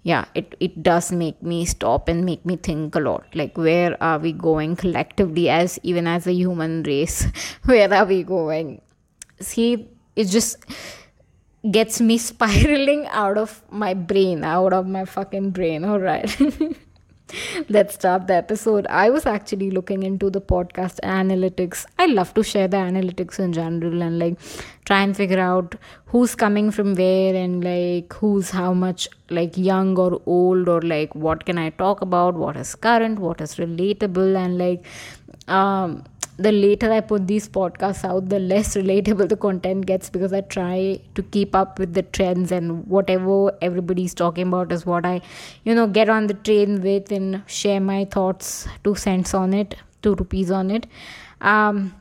yeah 0.04 0.26
it, 0.36 0.54
it 0.60 0.84
does 0.84 1.12
make 1.12 1.42
me 1.42 1.66
stop 1.66 2.08
and 2.08 2.24
make 2.26 2.46
me 2.46 2.56
think 2.56 2.96
a 2.96 3.00
lot. 3.00 3.26
Like 3.34 3.58
where 3.58 4.02
are 4.02 4.20
we 4.20 4.32
going 4.32 4.76
collectively 4.76 5.50
as 5.50 5.80
even 5.84 6.08
as 6.08 6.28
a 6.28 6.34
human 6.34 6.84
race? 6.84 7.26
Where 7.66 7.94
are 7.94 8.06
we 8.06 8.24
going? 8.24 8.82
See 9.40 9.90
it's 10.16 10.32
just 10.32 10.66
gets 11.72 12.00
me 12.02 12.18
spiraling 12.30 13.06
out 13.08 13.38
of 13.38 13.62
my 13.72 13.94
brain 13.94 14.44
out 14.44 14.74
of 14.74 14.88
my 14.88 15.06
fucking 15.06 15.52
brain 15.52 15.84
all 15.84 16.00
right 16.00 16.40
let's 17.70 17.96
start 17.96 18.28
the 18.28 18.34
episode. 18.34 18.88
I 18.88 19.10
was 19.10 19.26
actually 19.26 19.72
looking 19.72 20.04
into 20.04 20.30
the 20.30 20.42
podcast 20.42 21.00
analytics. 21.02 21.86
I 22.00 22.06
love 22.06 22.34
to 22.36 22.44
share 22.44 22.68
the 22.68 22.78
analytics 22.78 23.40
in 23.40 23.54
general 23.54 24.02
and 24.02 24.20
like 24.20 24.40
try 24.86 25.02
and 25.02 25.16
figure 25.16 25.40
out 25.40 25.76
who's 26.06 26.36
coming 26.36 26.72
from 26.72 26.96
where 26.96 27.36
and 27.36 27.64
like 27.64 28.14
who's 28.14 28.50
how 28.52 28.74
much 28.74 29.08
like 29.30 29.58
young 29.58 29.98
or 29.98 30.22
old 30.26 30.70
or 30.70 30.82
like 30.82 31.14
what 31.16 31.46
can 31.46 31.58
I 31.58 31.70
talk 31.72 32.02
about, 32.02 32.36
what 32.36 32.56
is 32.56 32.76
current, 32.76 33.20
what 33.20 33.42
is 33.42 33.56
relatable, 33.56 34.36
and 34.36 34.58
like 34.58 34.86
um 35.48 36.04
the 36.38 36.52
later 36.52 36.92
I 36.92 37.02
put 37.02 37.28
these 37.28 37.50
podcasts 37.50 38.04
out, 38.06 38.30
the 38.30 38.40
less 38.40 38.76
relatable 38.76 39.28
the 39.28 39.36
content 39.38 39.88
gets 39.88 40.10
because 40.10 40.32
I 40.32 40.42
try 40.42 41.00
to 41.16 41.24
keep 41.24 41.56
up 41.56 41.80
with 41.80 41.94
the 41.94 42.04
trends 42.04 42.52
and 42.52 42.86
whatever 42.88 43.52
everybody's 43.62 44.14
talking 44.14 44.48
about 44.48 44.72
is 44.72 44.86
what 44.86 45.06
I, 45.06 45.22
you 45.64 45.74
know, 45.74 45.88
get 45.88 46.10
on 46.10 46.28
the 46.28 46.36
train 46.36 46.82
with 46.82 47.12
and 47.12 47.42
share 47.48 47.80
my 47.80 48.06
thoughts, 48.06 48.68
two 48.84 48.96
cents 48.96 49.34
on 49.34 49.54
it, 49.54 49.76
two 50.04 50.14
rupees 50.14 50.52
on 50.52 50.70
it. 50.70 50.86
Um, 51.42 51.94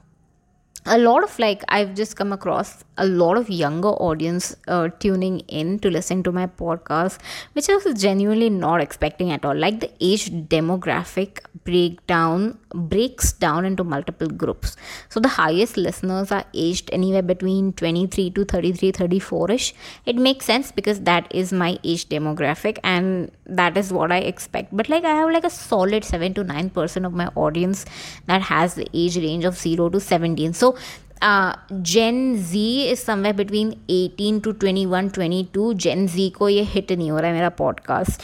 a 0.86 0.98
lot 0.98 1.24
of 1.24 1.36
like 1.38 1.62
i've 1.68 1.94
just 1.94 2.14
come 2.16 2.32
across 2.32 2.84
a 2.96 3.06
lot 3.06 3.36
of 3.36 3.50
younger 3.50 3.88
audience 4.08 4.54
uh, 4.68 4.88
tuning 5.00 5.40
in 5.60 5.78
to 5.80 5.90
listen 5.90 6.22
to 6.22 6.30
my 6.30 6.46
podcast 6.46 7.18
which 7.54 7.68
i 7.68 7.74
was 7.74 8.00
genuinely 8.00 8.48
not 8.48 8.80
expecting 8.80 9.32
at 9.32 9.44
all 9.44 9.54
like 9.54 9.80
the 9.80 9.90
age 10.00 10.30
demographic 10.54 11.40
breakdown 11.64 12.56
breaks 12.76 13.32
down 13.32 13.64
into 13.64 13.84
multiple 13.84 14.28
groups. 14.28 14.76
So 15.08 15.20
the 15.20 15.28
highest 15.28 15.76
listeners 15.76 16.30
are 16.30 16.44
aged 16.54 16.90
anywhere 16.92 17.22
between 17.22 17.72
23 17.72 18.30
to 18.30 18.44
33 18.44 18.92
34ish 18.92 19.72
it 20.04 20.16
makes 20.16 20.44
sense 20.44 20.70
because 20.72 21.00
that 21.00 21.26
is 21.34 21.52
my 21.52 21.78
age 21.84 22.08
demographic 22.08 22.78
and 22.84 23.30
that 23.46 23.76
is 23.76 23.92
what 23.92 24.12
i 24.12 24.18
expect. 24.18 24.76
But 24.76 24.88
like 24.88 25.04
i 25.04 25.14
have 25.14 25.30
like 25.30 25.44
a 25.44 25.50
solid 25.50 26.04
7 26.04 26.34
to 26.34 26.44
9 26.44 26.70
percent 26.70 27.06
of 27.06 27.12
my 27.12 27.28
audience 27.34 27.84
that 28.26 28.42
has 28.42 28.74
the 28.74 28.88
age 28.92 29.16
range 29.16 29.44
of 29.44 29.56
0 29.56 29.90
to 29.90 30.00
17 30.00 30.52
so 30.52 30.76
Gen 31.22 32.34
Z 32.44 32.66
is 32.82 32.98
somewhere 32.98 33.36
between 33.36 33.70
18 33.90 34.42
to 34.44 34.52
21 34.52 35.10
22 35.18 35.72
Gen 35.74 36.06
Z 36.06 36.28
को 36.30 36.48
ये 36.48 36.62
hit 36.62 36.92
नहीं 36.92 37.10
हो 37.10 37.18
रहा 37.18 37.26
है 37.26 37.34
मेरा 37.34 37.48
podcast 37.58 38.22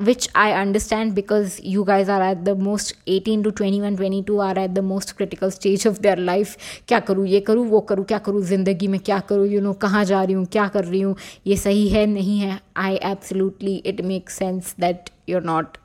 which 0.00 0.28
I 0.36 0.52
understand 0.52 1.12
because 1.14 1.58
you 1.64 1.82
guys 1.84 2.10
are 2.10 2.22
at 2.22 2.38
the 2.38 2.56
most 2.58 2.94
18 3.08 3.44
to 3.44 3.50
21 3.50 3.98
22 4.00 4.40
are 4.40 4.58
at 4.58 4.70
the 4.70 4.78
most 4.84 5.16
critical 5.16 5.50
stage 5.50 5.86
of 5.86 6.00
their 6.00 6.18
life 6.18 6.56
क्या 6.88 7.00
करूँ, 7.00 7.26
ये 7.26 7.40
करूँ, 7.40 7.66
वो 7.66 7.80
करूँ, 7.80 8.04
क्या 8.04 8.18
करूँ, 8.18 8.42
ज़िंदगी 8.42 8.86
में 8.86 9.00
क्या 9.00 9.18
करूँ 9.20 9.46
यू 9.46 9.60
नो 9.60 9.72
कहाँ 9.72 10.04
जा 10.04 10.22
रही 10.22 10.34
हूँ, 10.34 10.46
क्या 10.46 10.68
कर 10.68 10.84
रही 10.84 11.00
हूँ, 11.00 11.16
ये 11.46 11.56
सही 11.56 11.88
है, 11.88 12.06
नहीं 12.06 12.38
है? 12.38 12.60
I 12.76 12.94
absolutely 12.94 13.76
it 13.76 14.00
make 14.00 14.30
sense 14.30 14.74
that 14.80 15.10
you're 15.28 15.42
not 15.42 15.76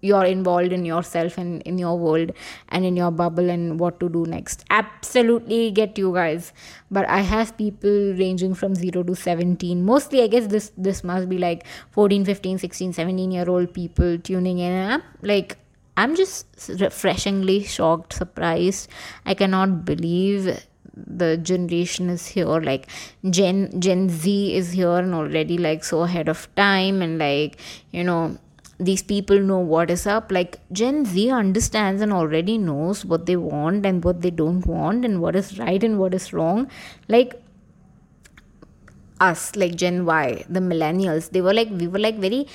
you're 0.00 0.24
involved 0.24 0.72
in 0.72 0.84
yourself 0.84 1.38
and 1.38 1.62
in 1.62 1.78
your 1.78 1.98
world 1.98 2.32
and 2.68 2.84
in 2.84 2.96
your 2.96 3.10
bubble 3.10 3.50
and 3.50 3.80
what 3.80 3.98
to 4.00 4.08
do 4.08 4.24
next. 4.26 4.64
Absolutely 4.70 5.70
get 5.70 5.98
you 5.98 6.12
guys. 6.14 6.52
But 6.90 7.08
i 7.08 7.20
have 7.20 7.56
people 7.56 8.14
ranging 8.18 8.54
from 8.54 8.74
0 8.74 9.02
to 9.04 9.14
17 9.14 9.84
mostly 9.84 10.22
i 10.22 10.26
guess 10.26 10.46
this 10.46 10.70
this 10.76 11.02
must 11.04 11.28
be 11.28 11.38
like 11.38 11.66
14 11.90 12.24
15 12.24 12.58
16 12.58 12.92
17 12.92 13.30
year 13.30 13.48
old 13.48 13.72
people 13.74 14.18
tuning 14.18 14.58
in. 14.58 14.90
I'm 14.90 15.02
like 15.22 15.58
i'm 15.96 16.14
just 16.16 16.46
refreshingly 16.80 17.64
shocked 17.64 18.12
surprised. 18.12 18.88
I 19.26 19.34
cannot 19.34 19.84
believe 19.84 20.64
the 21.06 21.36
generation 21.36 22.10
is 22.10 22.26
here. 22.26 22.60
Like 22.60 22.88
gen 23.28 23.80
gen 23.80 24.08
z 24.08 24.54
is 24.54 24.72
here 24.72 24.96
and 24.96 25.14
already 25.14 25.58
like 25.58 25.84
so 25.84 26.02
ahead 26.02 26.28
of 26.28 26.48
time 26.54 27.02
and 27.02 27.18
like 27.18 27.58
you 27.90 28.04
know 28.04 28.38
these 28.78 29.02
people 29.02 29.40
know 29.40 29.58
what 29.58 29.90
is 29.90 30.06
up. 30.06 30.30
Like 30.30 30.60
gen 30.72 31.04
z 31.04 31.30
understands 31.30 32.00
and 32.00 32.12
already 32.12 32.58
knows 32.58 33.04
what 33.04 33.26
they 33.26 33.36
want 33.36 33.84
and 33.84 34.04
what 34.04 34.22
they 34.22 34.30
don't 34.30 34.66
want 34.66 35.04
and 35.04 35.20
what 35.20 35.36
is 35.36 35.58
right 35.58 35.82
and 35.82 35.98
what 35.98 36.14
is 36.14 36.32
wrong. 36.32 36.70
Like 37.08 37.42
us 39.20 39.56
like 39.56 39.74
gen 39.74 40.04
y 40.06 40.44
the 40.48 40.60
millennials 40.60 41.30
they 41.30 41.40
were 41.40 41.52
like 41.52 41.68
we 41.70 41.88
were 41.88 41.98
like 41.98 42.18
very 42.18 42.46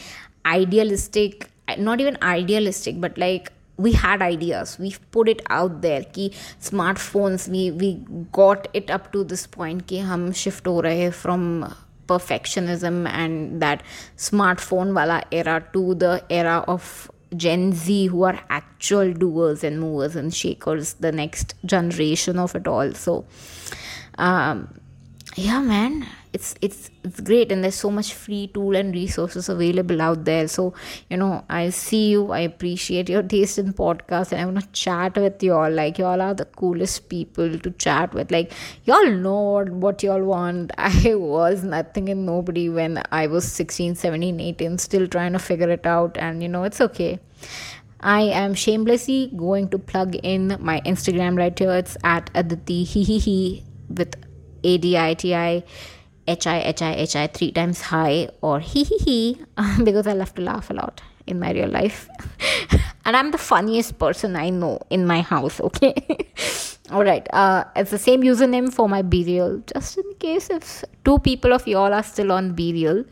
idealistic 0.46 1.50
not 1.78 2.00
even 2.00 2.18
idealistic 2.22 3.02
but 3.02 3.18
like 3.18 3.52
we 3.78 3.92
had 3.92 4.22
ideas. 4.22 4.78
We 4.78 4.96
put 5.12 5.28
it 5.28 5.42
out 5.50 5.82
there 5.82 6.04
ki 6.04 6.32
smartphones 6.62 7.48
we 7.48 7.72
we 7.72 7.96
got 8.32 8.68
it 8.74 8.92
up 8.92 9.12
to 9.14 9.24
this 9.24 9.48
point 9.48 9.88
ki 9.88 10.00
hum 10.00 10.32
shift 10.32 10.66
ho 10.66 10.82
rahe 10.88 11.12
from 11.12 11.74
perfectionism 12.08 13.08
and 13.08 13.62
that 13.62 13.84
smartphone 14.18 14.94
wala 14.94 15.24
era 15.32 15.66
to 15.74 15.96
the 15.96 16.24
era 16.30 16.64
of 16.68 17.10
Gen 17.36 17.74
Z 17.74 18.08
who 18.08 18.24
are 18.24 18.40
actual 18.50 19.14
doers 19.14 19.64
and 19.64 19.80
movers 19.80 20.16
and 20.16 20.34
shakers, 20.34 20.94
the 20.94 21.12
next 21.12 21.56
generation 21.66 22.38
of 22.38 22.56
it 22.56 22.68
all. 22.68 22.92
So, 22.94 23.26
um, 24.18 24.80
yeah, 25.36 25.62
man, 25.62 26.08
it's 26.34 26.56
it's 26.62 26.90
it's 27.04 27.20
great 27.22 27.52
and 27.52 27.64
there's 27.64 27.76
so 27.76 27.92
much 27.92 28.14
free 28.14 28.48
tool 28.48 28.76
and 28.76 28.94
resources 28.96 29.50
available 29.50 30.02
out 30.02 30.26
there. 30.26 30.48
So 30.48 30.74
you 31.10 31.18
know 31.18 31.46
i 31.50 31.70
see 31.70 32.10
you 32.10 32.32
i 32.32 32.40
appreciate 32.40 33.10
your 33.10 33.22
taste 33.22 33.60
in 33.60 33.74
podcast 33.74 34.32
and 34.32 34.42
i 34.42 34.46
want 34.46 34.60
to 34.60 34.68
chat 34.72 35.16
with 35.16 35.44
y'all 35.44 35.72
like 35.72 36.00
y'all 36.00 36.22
are 36.22 36.34
the 36.34 36.46
coolest 36.46 37.08
people 37.10 37.60
to 37.60 37.72
chat 37.72 38.14
with. 38.14 38.32
Like 38.32 38.52
y'all 38.86 39.12
know 39.12 39.42
what, 39.52 39.70
what 39.70 40.04
y'all 40.04 40.24
want. 40.24 40.72
I 40.78 41.14
was 41.16 41.64
nothing 41.64 42.10
and 42.10 42.26
nobody 42.26 42.68
when 42.70 43.02
i 43.12 43.28
was 43.28 43.50
16 43.52 43.96
17 43.96 44.40
18 44.40 44.78
still 44.80 45.08
trying 45.08 45.34
to 45.34 45.40
figure 45.40 45.70
it 45.70 45.86
out 45.86 46.18
and 46.18 46.42
you 46.42 46.50
know 46.50 46.64
it's 46.64 46.82
okay. 46.82 47.20
I 48.00 48.22
am 48.24 48.54
shamelessly 48.54 49.32
going 49.38 49.70
to 49.70 49.80
plug 49.80 50.16
in 50.16 50.58
my 50.60 50.82
Instagram 50.82 51.38
right 51.38 51.58
here. 51.58 51.72
It's 51.76 51.96
at 52.04 52.30
Aditi 52.34 52.84
he 52.84 53.04
he 53.04 53.20
he 53.20 53.64
with 53.88 54.16
A 54.64 54.78
D 54.78 54.98
I 54.98 55.14
T 55.14 55.36
I 55.36 55.64
H 56.28 56.48
I 56.48 56.60
H 56.62 56.82
I 56.82 56.94
H 56.94 57.16
I 57.16 57.28
three 57.28 57.52
times 57.52 57.82
high 57.82 58.30
or 58.42 58.60
he 58.60 58.84
he 58.84 58.98
he 58.98 59.42
because 59.84 60.08
I 60.08 60.14
love 60.14 60.34
to 60.36 60.42
laugh 60.42 60.70
a 60.70 60.74
lot 60.74 61.02
in 61.28 61.40
my 61.40 61.52
real 61.52 61.70
life. 61.70 62.10
and 63.06 63.16
I'm 63.16 63.32
the 63.32 63.38
funniest 63.38 64.00
person 64.00 64.36
I 64.36 64.50
know 64.50 64.80
in 64.90 65.06
my 65.06 65.22
house, 65.22 65.60
okay? 65.68 65.96
Alright, 66.92 67.28
uh, 67.34 67.64
it's 67.76 67.92
the 67.92 67.98
same 67.98 68.22
username 68.22 68.72
for 68.72 68.88
my 68.90 69.02
BeReal. 69.02 69.64
Just 69.74 69.98
in 69.98 70.14
case 70.20 70.50
if 70.50 70.84
two 71.06 71.20
people 71.20 71.54
of 71.54 71.68
y'all 71.68 71.94
are 71.94 72.04
still 72.04 72.32
on 72.32 72.56
BeReal, 72.56 73.06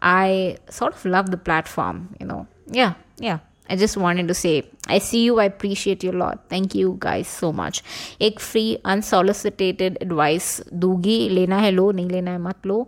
I 0.00 0.58
sort 0.70 0.94
of 0.94 1.04
love 1.04 1.30
the 1.30 1.36
platform, 1.36 2.14
you 2.20 2.26
know. 2.26 2.46
Yeah, 2.70 2.94
yeah. 3.18 3.40
I 3.71 3.75
just 3.77 3.95
wanted 3.95 4.27
to 4.27 4.33
say, 4.33 4.63
I 4.87 4.97
see 4.97 5.23
you, 5.23 5.39
I 5.39 5.45
appreciate 5.45 6.03
you 6.03 6.11
a 6.11 6.19
lot. 6.21 6.49
Thank 6.49 6.75
you 6.75 6.97
guys 6.99 7.27
so 7.27 7.51
much. 7.53 7.81
एक 8.21 8.39
free 8.45 8.77
unsolicited 8.93 9.97
advice 10.05 10.47
दूंगी 10.73 11.17
लेना 11.29 11.57
है 11.57 11.71
लो 11.71 11.91
नहीं 11.91 12.09
लेना 12.09 12.31
है 12.31 12.37
मत 12.47 12.67
लो 12.67 12.87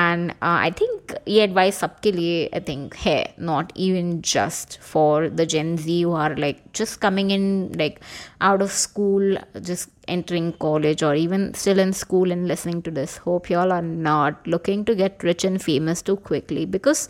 and 0.00 0.30
uh, 0.30 0.58
I 0.66 0.70
think 0.80 1.14
ये 1.28 1.46
advice 1.46 1.80
सबके 1.82 2.12
लिए 2.12 2.48
I 2.54 2.60
think 2.68 2.94
है 3.06 3.18
not 3.50 3.72
even 3.86 4.12
just 4.22 4.78
for 4.92 5.28
the 5.28 5.46
Gen 5.54 5.76
Z 5.78 6.00
who 6.02 6.12
are 6.12 6.36
like 6.36 6.60
just 6.80 7.00
coming 7.00 7.32
in 7.38 7.72
like 7.82 8.00
out 8.40 8.62
of 8.62 8.70
school 8.70 9.36
just 9.70 9.90
entering 10.06 10.52
college 10.66 11.02
or 11.02 11.14
even 11.14 11.52
still 11.54 11.80
in 11.80 11.92
school 11.92 12.30
and 12.30 12.46
listening 12.46 12.82
to 12.82 12.92
this 13.00 13.16
hope 13.26 13.50
y'all 13.50 13.72
are 13.72 13.88
not 14.10 14.46
looking 14.46 14.84
to 14.84 14.94
get 14.94 15.24
rich 15.30 15.44
and 15.44 15.62
famous 15.70 16.02
too 16.02 16.16
quickly 16.30 16.66
because 16.66 17.08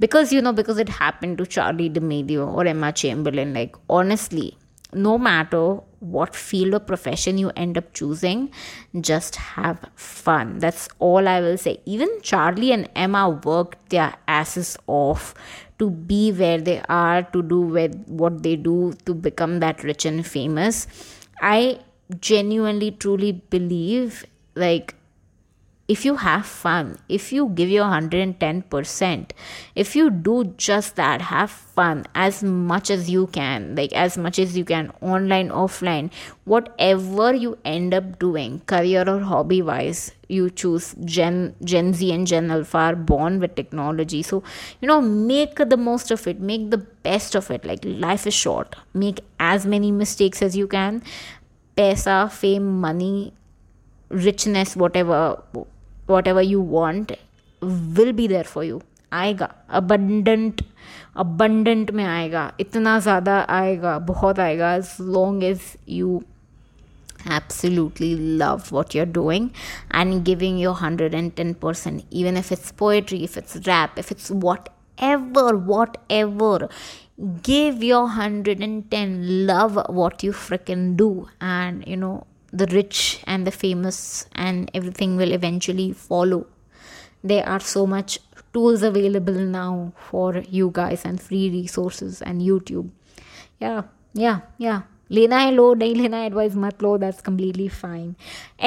because 0.00 0.32
you 0.32 0.42
know 0.42 0.52
because 0.52 0.78
it 0.84 0.88
happened 1.02 1.38
to 1.38 1.44
charli 1.56 1.88
d'amelio 1.98 2.46
or 2.58 2.66
emma 2.74 2.90
chamberlain 3.02 3.54
like 3.60 3.76
honestly 3.98 4.48
no 4.92 5.16
matter 5.18 5.64
what 6.00 6.34
field 6.34 6.74
or 6.74 6.80
profession 6.80 7.38
you 7.38 7.50
end 7.56 7.76
up 7.78 7.92
choosing 7.92 8.50
just 9.00 9.36
have 9.36 9.78
fun. 9.94 10.58
That's 10.58 10.88
all 10.98 11.28
i 11.28 11.40
will 11.40 11.58
say. 11.58 11.80
Even 11.84 12.08
charli 12.22 12.72
and 12.72 12.88
emma 12.96 13.28
worked 13.28 13.90
their 13.90 14.14
asses 14.26 14.76
off 14.86 15.34
to 15.78 15.90
be 15.90 16.32
where 16.32 16.60
they 16.60 16.82
are 16.88 17.22
to 17.22 17.42
do 17.42 17.60
with 17.60 17.94
what 18.06 18.42
they 18.42 18.56
do 18.56 18.94
to 19.06 19.14
become 19.14 19.60
that 19.60 19.82
rich 19.84 20.04
and 20.04 20.26
famous. 20.26 20.86
I 21.40 21.80
genuinely 22.20 22.90
truly 22.90 23.32
believe 23.32 24.24
like 24.54 24.94
if 25.90 26.04
you 26.04 26.14
have 26.22 26.46
fun, 26.46 26.96
if 27.08 27.32
you 27.32 27.48
give 27.48 27.68
your 27.68 27.84
110%, 27.84 29.30
if 29.74 29.96
you 29.96 30.08
do 30.08 30.44
just 30.56 30.94
that, 30.94 31.20
have 31.20 31.50
fun 31.50 32.04
as 32.14 32.44
much 32.44 32.90
as 32.90 33.10
you 33.10 33.26
can, 33.26 33.74
like 33.74 33.92
as 33.92 34.16
much 34.16 34.38
as 34.38 34.56
you 34.56 34.64
can, 34.64 34.92
online, 35.00 35.48
offline, 35.48 36.12
whatever 36.44 37.34
you 37.34 37.58
end 37.64 37.92
up 37.92 38.20
doing, 38.20 38.60
career 38.66 39.02
or 39.08 39.18
hobby 39.18 39.62
wise, 39.62 40.12
you 40.28 40.48
choose 40.48 40.94
Gen 41.04 41.56
Gen 41.64 41.92
Z 41.92 42.12
and 42.12 42.24
Gen 42.24 42.52
Alpha 42.52 42.78
are 42.78 42.94
born 42.94 43.40
with 43.40 43.56
technology. 43.56 44.22
So, 44.22 44.44
you 44.80 44.86
know, 44.86 45.00
make 45.00 45.56
the 45.56 45.76
most 45.76 46.12
of 46.12 46.24
it, 46.28 46.38
make 46.38 46.70
the 46.70 46.78
best 46.78 47.34
of 47.34 47.50
it. 47.50 47.64
Like 47.64 47.80
life 47.82 48.28
is 48.28 48.34
short. 48.34 48.76
Make 48.94 49.18
as 49.40 49.66
many 49.66 49.90
mistakes 49.90 50.40
as 50.40 50.56
you 50.56 50.68
can. 50.68 51.02
Pesa, 51.76 52.30
fame, 52.30 52.80
money, 52.80 53.32
richness, 54.10 54.76
whatever 54.76 55.42
whatever 56.09 56.41
you 56.41 56.59
want 56.59 57.11
will 57.61 58.13
be 58.13 58.27
there 58.27 58.49
for 58.55 58.63
you 58.63 58.81
आएगा 59.13 59.49
abundant 59.79 60.61
abundant 61.23 61.91
में 61.91 62.03
आएगा 62.05 62.51
इतना 62.59 62.99
ज़्यादा 62.99 63.45
आएगा 63.49 63.97
बहुत 64.11 64.39
आएगा 64.39 64.77
as 64.77 64.95
long 65.17 65.43
as 65.51 65.59
you 65.97 66.23
absolutely 67.25 68.15
love 68.15 68.71
what 68.71 68.93
you're 68.93 69.11
doing 69.11 69.49
and 69.91 70.23
giving 70.23 70.57
your 70.57 70.75
110% 70.75 72.03
even 72.11 72.37
if 72.37 72.51
it's 72.51 72.71
poetry 72.71 73.23
if 73.23 73.37
it's 73.37 73.55
rap 73.67 73.97
if 73.97 74.11
it's 74.11 74.29
whatever 74.29 75.57
whatever 75.57 76.69
give 77.41 77.81
your 77.83 78.03
110 78.03 79.47
love 79.47 79.81
what 79.89 80.23
you 80.23 80.31
freaking 80.31 80.95
do 80.95 81.27
and 81.41 81.87
you 81.87 81.97
know 81.97 82.27
the 82.53 82.67
rich 82.67 83.21
and 83.25 83.45
the 83.45 83.51
famous 83.51 84.27
and 84.33 84.71
everything 84.73 85.15
will 85.17 85.31
eventually 85.31 85.91
follow 85.91 86.45
there 87.23 87.47
are 87.47 87.59
so 87.59 87.85
much 87.85 88.19
tools 88.53 88.83
available 88.83 89.33
now 89.33 89.91
for 90.09 90.43
you 90.49 90.71
guys 90.71 91.03
and 91.05 91.21
free 91.21 91.49
resources 91.49 92.21
and 92.21 92.41
youtube 92.41 92.89
yeah 93.59 93.81
yeah 94.13 94.39
yeah 94.57 94.81
लेना 95.11 95.37
है 95.37 95.51
लो 95.51 95.73
नहीं 95.73 95.95
लेना 95.95 96.17
है 96.17 96.25
advice 96.25 96.55
मत 96.57 96.83
लो 96.83 96.97
that's 96.97 97.21
completely 97.21 97.67
fine 97.69 98.13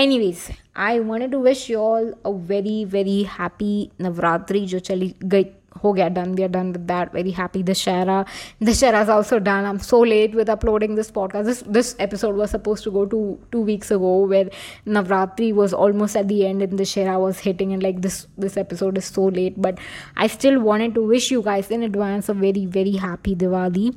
anyways 0.03 0.43
I 0.87 0.99
wanted 0.99 1.31
to 1.33 1.41
wish 1.43 1.71
you 1.71 1.79
all 1.79 2.13
a 2.27 2.31
very 2.51 2.85
very 2.93 3.23
happy 3.39 3.91
Navratri 4.01 4.61
जो 4.67 4.79
चली 4.79 5.15
गई 5.25 5.45
ho 5.82 5.94
get 5.94 6.14
done 6.14 6.34
we 6.36 6.44
are 6.44 6.48
done 6.48 6.72
with 6.72 6.88
that 6.88 7.12
very 7.12 7.32
happy. 7.32 7.64
Dussehra 7.64 8.26
the 8.60 8.72
shara 8.72 9.02
is 9.04 9.10
also 9.10 9.40
done. 9.40 9.66
I'm 9.66 9.80
so 9.80 10.00
late 10.00 10.34
with 10.34 10.50
uploading 10.50 10.96
this 10.96 11.12
podcast. 11.12 11.46
This 11.46 11.64
this 11.68 11.96
episode 12.00 12.36
was 12.36 12.52
supposed 12.52 12.84
to 12.84 12.92
go 12.92 13.06
to 13.06 13.40
two 13.52 13.62
weeks 13.62 13.92
ago 13.92 14.26
where 14.34 14.50
navratri 14.86 15.54
was 15.54 15.74
almost 15.74 16.16
at 16.16 16.28
the 16.28 16.46
end 16.46 16.62
and 16.62 16.80
Dussehra 16.80 17.20
was 17.20 17.40
hitting 17.40 17.74
and 17.74 17.84
like 17.84 18.02
this 18.02 18.28
this 18.38 18.58
episode 18.58 18.98
is 18.98 19.06
so 19.06 19.26
late. 19.26 19.62
But 19.62 19.80
i 20.18 20.28
still 20.28 20.60
wanted 20.60 20.94
to 20.96 21.06
wish 21.14 21.32
you 21.32 21.42
guys 21.42 21.72
in 21.72 21.84
advance 21.84 22.30
a 22.30 22.34
very 22.34 22.66
very 22.66 22.96
happy 23.08 23.36
diwali. 23.36 23.96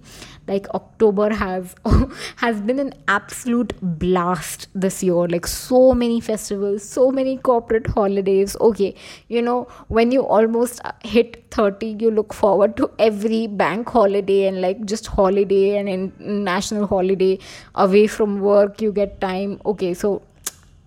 Like 0.49 0.69
october 0.75 1.33
has 1.35 1.75
has 2.37 2.61
been 2.61 2.79
an 2.79 2.93
absolute 3.09 3.75
blast 3.83 4.69
this 4.75 5.03
year. 5.03 5.27
Like 5.37 5.47
so 5.47 5.93
many 5.95 6.21
festivals 6.21 6.89
so 6.89 7.11
many 7.11 7.37
corporate 7.39 7.87
holidays. 7.87 8.57
Okay 8.61 8.95
you 9.29 9.43
know 9.43 9.67
when 9.89 10.13
you 10.13 10.23
almost 10.23 10.81
hit 11.05 11.45
30 11.51 11.66
you 11.83 12.11
look 12.11 12.33
forward 12.33 12.77
to 12.77 12.91
every 12.99 13.47
bank 13.47 13.89
holiday 13.89 14.47
and 14.47 14.61
like 14.61 14.85
just 14.85 15.07
holiday 15.07 15.77
and 15.79 15.89
in 15.89 16.45
national 16.45 16.87
holiday 16.87 17.39
away 17.75 18.07
from 18.07 18.41
work 18.41 18.81
you 18.81 18.93
get 18.93 19.21
time. 19.21 19.61
Okay 19.67 19.95
so 19.95 20.23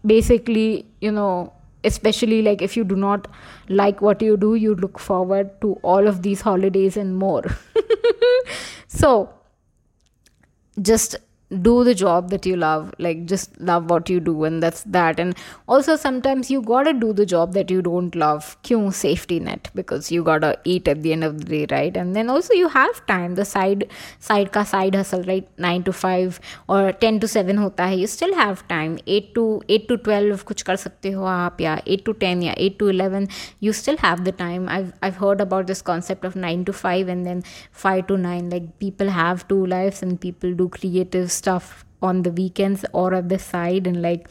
basically 0.05 0.85
you 1.01 1.11
know 1.11 1.53
especially 1.83 2.41
like 2.41 2.61
if 2.61 2.75
you 2.75 2.83
do 2.83 2.95
not 2.95 3.27
like 3.69 4.01
what 4.01 4.21
you 4.21 4.35
do 4.37 4.55
you 4.55 4.75
look 4.75 4.99
forward 4.99 5.49
to 5.61 5.73
all 5.83 6.07
of 6.07 6.21
these 6.23 6.41
holidays 6.41 6.97
and 6.97 7.17
more. 7.17 7.43
So 8.87 9.29
just 10.81 11.15
do 11.51 11.83
the 11.83 11.95
job 11.95 12.29
that 12.29 12.45
you 12.45 12.55
love 12.55 12.93
like 12.99 13.25
just 13.25 13.59
love 13.59 13.89
what 13.89 14.07
you 14.09 14.19
do 14.19 14.43
and 14.43 14.61
that's 14.61 14.83
that. 14.83 15.19
And 15.19 15.35
also 15.67 15.95
sometimes 15.95 16.51
you 16.51 16.61
gotta 16.61 16.93
do 16.93 17.11
the 17.11 17.25
job 17.25 17.53
that 17.53 17.71
you 17.71 17.81
don't 17.81 18.15
love. 18.15 18.55
Kyun 18.63 18.93
safety 18.93 19.39
net 19.39 19.69
because 19.73 20.11
you 20.11 20.23
gotta 20.23 20.59
eat 20.63 20.87
at 20.87 21.01
the 21.01 21.11
end 21.11 21.23
of 21.23 21.39
the 21.39 21.45
day 21.45 21.65
right? 21.71 21.97
And 21.97 22.15
then 22.15 22.29
also 22.29 22.53
you 22.53 22.69
have 22.69 23.05
time. 23.07 23.35
The 23.35 23.45
side 23.45 23.89
side 24.19 24.51
ka 24.51 24.63
side 24.63 24.93
hustle 24.93 25.23
right? 25.23 25.47
9 25.57 25.83
to 25.83 25.93
5 25.93 26.39
or 26.67 26.91
10 26.91 27.19
to 27.21 27.27
7 27.27 27.57
hota 27.57 27.83
hai 27.83 27.93
you 27.93 28.07
still 28.07 28.35
have 28.35 28.67
time. 28.67 28.99
8 29.07 29.33
to 29.33 29.61
8 29.67 29.87
to 29.87 29.97
12 29.97 30.45
kuch 30.45 30.63
kar 30.63 30.75
sakte 30.75 31.13
ho 31.15 31.25
aap 31.25 31.59
ya 31.61 31.79
8 31.87 32.05
to 32.05 32.13
10 32.13 32.43
ya 32.43 32.53
8 32.57 32.77
to 32.77 32.89
11 32.89 33.27
you 33.59 33.73
still 33.73 33.97
have 33.97 34.23
the 34.23 34.31
time. 34.31 34.69
I've 34.69 34.93
i've 35.01 35.17
heard 35.17 35.41
about 35.41 35.65
this 35.65 35.81
concept 35.81 36.25
of 36.25 36.35
9 36.35 36.65
to 36.65 36.73
5 36.73 37.07
and 37.07 37.25
then 37.25 37.43
5 37.71 38.05
to 38.07 38.17
9 38.17 38.49
like 38.51 38.69
people 38.77 39.09
have 39.09 39.47
two 39.47 39.65
lives 39.65 40.03
and 40.03 40.21
people 40.21 40.53
do 40.53 40.69
creative 40.69 41.31
stuff 41.39 41.85
on 42.01 42.23
the 42.23 42.31
weekends 42.31 42.85
or 42.93 43.13
at 43.13 43.29
the 43.29 43.39
side 43.39 43.87
and 43.87 44.01
like 44.01 44.27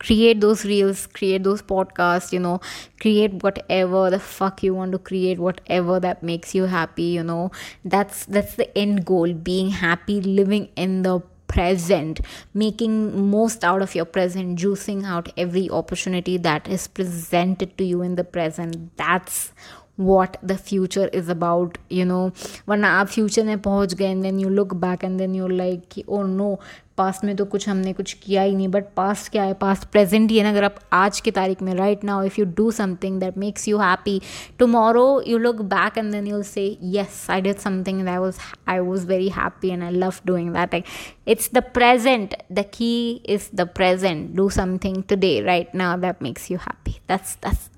create 0.00 0.40
those 0.40 0.64
reels 0.64 1.06
create 1.06 1.42
those 1.44 1.62
podcasts 1.62 2.32
you 2.32 2.40
know 2.40 2.58
create 3.00 3.42
whatever 3.42 4.08
the 4.10 4.18
fuck 4.18 4.62
you 4.62 4.74
want 4.74 4.92
to 4.92 4.98
create 4.98 5.38
whatever 5.38 6.00
that 6.00 6.22
makes 6.22 6.54
you 6.54 6.64
happy 6.64 7.10
you 7.18 7.22
know. 7.22 7.50
That's 7.84 8.24
that's 8.24 8.54
the 8.54 8.76
end 8.76 9.04
goal 9.04 9.34
being 9.34 9.70
happy 9.70 10.20
living 10.20 10.68
in 10.76 11.02
the 11.02 11.20
present 11.48 12.20
making 12.54 13.28
most 13.28 13.64
out 13.64 13.82
of 13.82 13.94
your 13.94 14.04
present 14.04 14.56
juicing 14.58 15.04
out 15.04 15.32
every 15.36 15.68
opportunity 15.68 16.36
that 16.38 16.68
is 16.68 16.86
presented 16.86 17.76
to 17.76 17.84
you 17.84 18.02
in 18.02 18.14
the 18.14 18.24
present. 18.24 18.96
That's 18.96 19.52
what 19.99 20.37
the 20.41 20.57
future 20.57 21.07
is 21.07 21.29
about 21.29 21.77
you 21.89 22.05
know 22.05 22.31
वरना 22.67 22.89
आप 22.99 23.07
future 23.07 23.43
में 23.43 23.59
पहुंच 23.61 23.93
गए 23.93 24.05
and 24.05 24.23
then 24.23 24.39
you 24.39 24.49
look 24.49 24.73
back 24.73 25.03
and 25.03 25.17
then 25.17 25.35
you 25.35 25.47
like 25.47 25.87
कि 25.91 26.03
oh 26.07 26.21
know 26.23 26.57
past 26.97 27.23
में 27.25 27.35
तो 27.35 27.45
कुछ 27.45 27.67
हमने 27.69 27.93
कुछ 27.93 28.13
किया 28.13 28.41
ही 28.41 28.55
नहीं 28.55 28.67
बट 28.67 28.85
पास्ट 28.95 29.31
क्या 29.31 29.43
है 29.43 29.53
पास्ट 29.61 29.85
प्रेजेंट 29.91 30.29
ही 30.31 30.37
है 30.37 30.43
ना 30.43 30.49
अगर 30.49 30.63
आप 30.63 30.75
आज 30.93 31.19
की 31.19 31.31
तारीख 31.31 31.61
में 31.61 31.73
right 31.75 32.03
now 32.03 32.23
if 32.23 32.39
you 32.39 32.45
do 32.57 32.69
something 32.71 33.19
that 33.19 33.37
makes 33.37 33.67
you 33.67 33.77
happy 33.77 34.21
tomorrow 34.59 35.23
you 35.27 35.37
look 35.37 35.61
back 35.73 35.97
and 35.97 36.11
then 36.11 36.27
you'll 36.27 36.43
say 36.43 36.65
yes 36.93 37.25
I 37.29 37.41
did 37.41 37.57
something 37.59 38.07
I 38.07 38.17
was 38.17 38.37
I 38.67 38.79
was 38.79 39.05
very 39.07 39.29
happy 39.37 39.69
and 39.69 39.83
I 39.83 39.91
love 39.91 40.21
doing 40.25 40.53
that 40.53 40.73
like 40.73 40.85
it's 41.27 41.47
the 41.57 41.61
present 41.75 42.33
the 42.57 42.63
key 42.73 43.21
is 43.35 43.45
the 43.61 43.65
present 43.77 44.35
do 44.39 44.43
something 44.57 44.97
today 45.11 45.35
right 45.47 45.73
now 45.73 45.91
that 46.03 46.21
makes 46.25 46.49
you 46.51 46.57
happy 46.65 46.93
that's 47.11 47.31
that's 47.45 47.69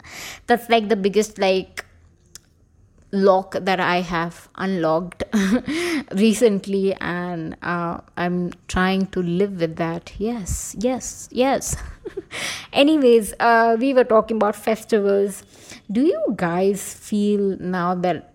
that's 0.48 0.68
like 0.74 0.90
the 0.90 0.98
biggest 1.06 1.40
like 1.40 1.86
lock 3.12 3.57
that 3.61 3.79
I 3.79 4.01
have 4.01 4.48
unlocked 4.57 5.22
recently, 6.14 6.94
and 6.94 7.57
uh, 7.62 7.98
I'm 8.16 8.53
trying 8.68 9.07
to 9.09 9.22
live 9.22 9.61
with 9.61 9.77
that. 9.77 10.12
Yes, 10.18 10.75
yes, 10.79 11.29
yes. 11.31 11.77
Anyways, 12.72 13.35
uh, 13.38 13.77
we 13.79 13.94
were 13.94 14.05
talking 14.05 14.37
about 14.37 14.57
festivals. 14.57 15.44
Do 15.90 16.03
you 16.03 16.33
guys 16.37 16.94
feel 16.94 17.57
now 17.61 17.94
that 17.96 18.32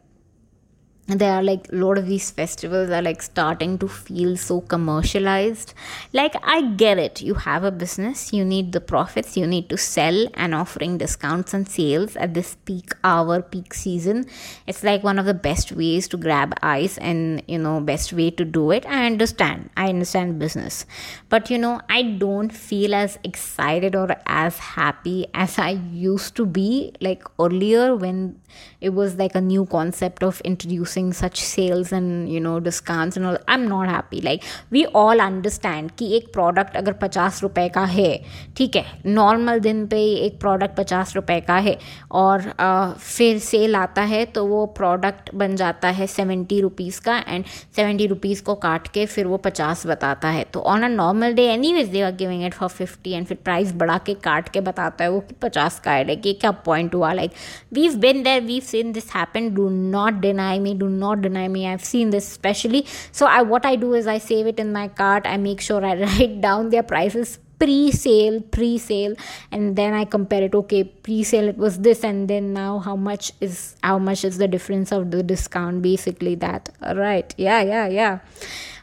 there 1.08 1.34
are 1.34 1.42
like 1.44 1.72
a 1.72 1.76
lot 1.76 1.98
of 1.98 2.06
these 2.06 2.32
festivals 2.32 2.90
are 2.90 3.02
like 3.02 3.22
starting 3.22 3.78
to 3.80 3.88
feel 3.88 4.36
so 4.36 4.60
commercialized. 4.62 5.74
Like 6.14 6.36
i 6.44 6.62
get 6.62 6.98
it. 6.98 7.22
You 7.22 7.36
have 7.36 7.64
a 7.64 7.72
business. 7.72 8.34
You 8.34 8.44
need 8.44 8.74
the 8.74 8.82
profits. 8.82 9.38
You 9.38 9.48
need 9.48 9.70
to 9.70 9.78
sell 9.78 10.28
and 10.34 10.54
offering 10.54 10.98
discounts 10.98 11.54
and 11.54 11.68
sales 11.68 12.16
at 12.18 12.34
this 12.34 12.56
peak 12.66 12.92
hour 13.04 13.42
peak 13.42 13.74
season. 13.74 14.26
It's 14.68 14.84
like 14.84 15.04
one 15.04 15.18
of 15.18 15.26
the 15.26 15.34
best 15.34 15.72
ways 15.72 16.08
to 16.10 16.18
grab 16.18 16.54
eyes 16.62 16.98
and 16.98 17.42
you 17.48 17.58
know 17.58 17.80
best 17.80 18.12
way 18.12 18.30
to 18.32 18.44
do 18.44 18.72
it. 18.72 18.86
I 18.86 19.06
understand. 19.06 19.70
I 19.78 19.90
understand 19.90 20.40
business. 20.40 20.86
But 21.30 21.50
you 21.50 21.58
know 21.58 21.80
i 21.90 22.02
don't 22.02 22.50
feel 22.50 22.94
as 22.94 23.18
excited 23.24 23.96
or 23.96 24.08
as 24.26 24.58
happy 24.58 25.26
as 25.34 25.58
i 25.60 25.72
used 25.92 26.36
to 26.36 26.46
be 26.46 26.92
like 27.02 27.24
earlier 27.40 27.96
when 27.96 28.40
it 28.82 28.90
was 28.90 29.16
like 29.16 29.36
a 29.36 29.42
new 29.42 29.66
concept 29.66 30.24
of 30.24 30.42
introducing 30.42 30.97
such 31.18 31.40
sales 31.42 31.92
and 31.92 32.30
you 32.30 32.40
know 32.40 32.54
discounts 32.60 33.18
and 33.18 33.26
all 33.26 33.38
i'm 33.48 33.68
not 33.68 33.88
happy. 33.88 34.22
Like 34.22 34.44
we 34.72 34.86
all 35.02 35.24
understand 35.26 35.92
कि 36.00 36.06
एक 36.16 36.32
product 36.34 36.78
अगर 36.78 36.94
पचास 37.02 37.42
रुपए 37.44 37.68
का 37.70 37.84
है 37.86 38.10
ठीक 38.58 38.76
है 38.76 38.86
normal 39.06 39.60
दिन 39.60 39.86
पे 39.88 40.02
एक 40.26 40.40
प्रोडक्ट 40.40 40.78
पचास 40.78 41.16
रुपए 41.16 41.40
का 41.48 41.56
है 41.58 41.78
और 42.12 42.48
आ, 42.60 42.90
फिर 42.92 43.40
सेल 43.40 43.76
आता 43.76 44.02
है 44.02 44.24
तो 44.26 44.46
वो 44.46 44.66
प्रोडक्ट 44.78 45.34
बन 45.36 45.56
जाता 45.56 45.90
है 46.00 46.08
सेवेंटी 46.08 46.60
रुपीज़ 46.62 47.02
का 47.02 47.18
एंड 47.28 47.46
सेवेंटी 47.76 48.08
रुपीज़ 48.08 48.44
को 48.44 48.56
काट 48.56 48.88
के 48.88 49.06
फिर 49.06 49.28
वो 49.28 49.38
पचास 49.38 49.86
बताता 49.88 50.30
है। 50.30 50.44
तो 50.54 50.60
on 50.60 50.84
a 50.84 50.88
normal 50.88 51.34
day 51.34 51.48
anyways 51.74 51.88
they 51.90 52.02
are 52.02 52.16
giving 52.16 52.44
it 52.46 52.54
for 52.54 52.70
fifty 52.70 53.12
and 53.12 53.26
फिर 53.28 53.38
प्राइस 53.44 53.74
बढ़ा 53.76 53.98
के 54.06 54.14
काट 54.24 54.50
के 54.50 54.62
बताता 54.62 55.04
है 55.04 55.12
वो 55.12 55.20
कि 55.20 55.36
पचास 55.42 55.80
का 55.80 55.92
है। 55.92 56.06
लाइक 56.08 56.26
ये 56.26 56.34
क्या 56.34 56.52
पॉइंट 56.66 56.96
हुआ? 56.96 57.12
Like 57.14 57.32
we've 57.74 57.96
been 58.00 58.24
there 58.24 58.42
we've 58.44 58.64
seen 58.64 58.92
this 58.92 59.12
happen 59.16 59.54
do 59.56 59.68
not 59.70 60.14
deny 60.22 60.60
me 60.60 60.74
do 60.74 60.87
not 60.90 61.22
deny 61.22 61.48
me. 61.48 61.68
I've 61.68 61.84
seen 61.86 62.10
this 62.12 62.30
especially 62.30 62.86
so 63.12 63.26
i 63.26 63.42
what 63.42 63.66
i 63.66 63.76
do 63.76 63.94
is 63.94 64.08
i 64.08 64.18
save 64.18 64.48
it 64.48 64.60
in 64.60 64.72
my 64.74 64.88
cart. 64.88 65.26
I 65.26 65.38
make 65.38 65.62
sure 65.62 65.84
i 65.86 65.96
write 66.06 66.42
down 66.42 66.70
their 66.70 66.84
prices 66.84 67.40
pre-sale 67.60 68.40
pre-sale 68.42 69.16
and 69.52 69.76
then 69.76 69.94
i 69.94 70.06
compare 70.06 70.44
it. 70.44 70.54
Okay 70.54 70.84
pre-sale 70.84 71.48
it 71.50 71.58
was 71.58 71.80
this 71.80 72.04
and 72.04 72.28
then 72.28 72.54
now 72.54 72.80
how 72.80 72.96
much 72.96 73.32
is 73.42 73.76
how 73.84 73.98
much 73.98 74.24
is 74.24 74.38
the 74.38 74.48
difference 74.48 74.92
of 74.92 75.12
the 75.12 75.24
discount? 75.24 75.82
Basically 75.82 76.36
that. 76.36 76.70
Right. 76.82 77.34
Yeah 77.38 77.62
yeah 77.62 77.88
yeah. 77.88 78.20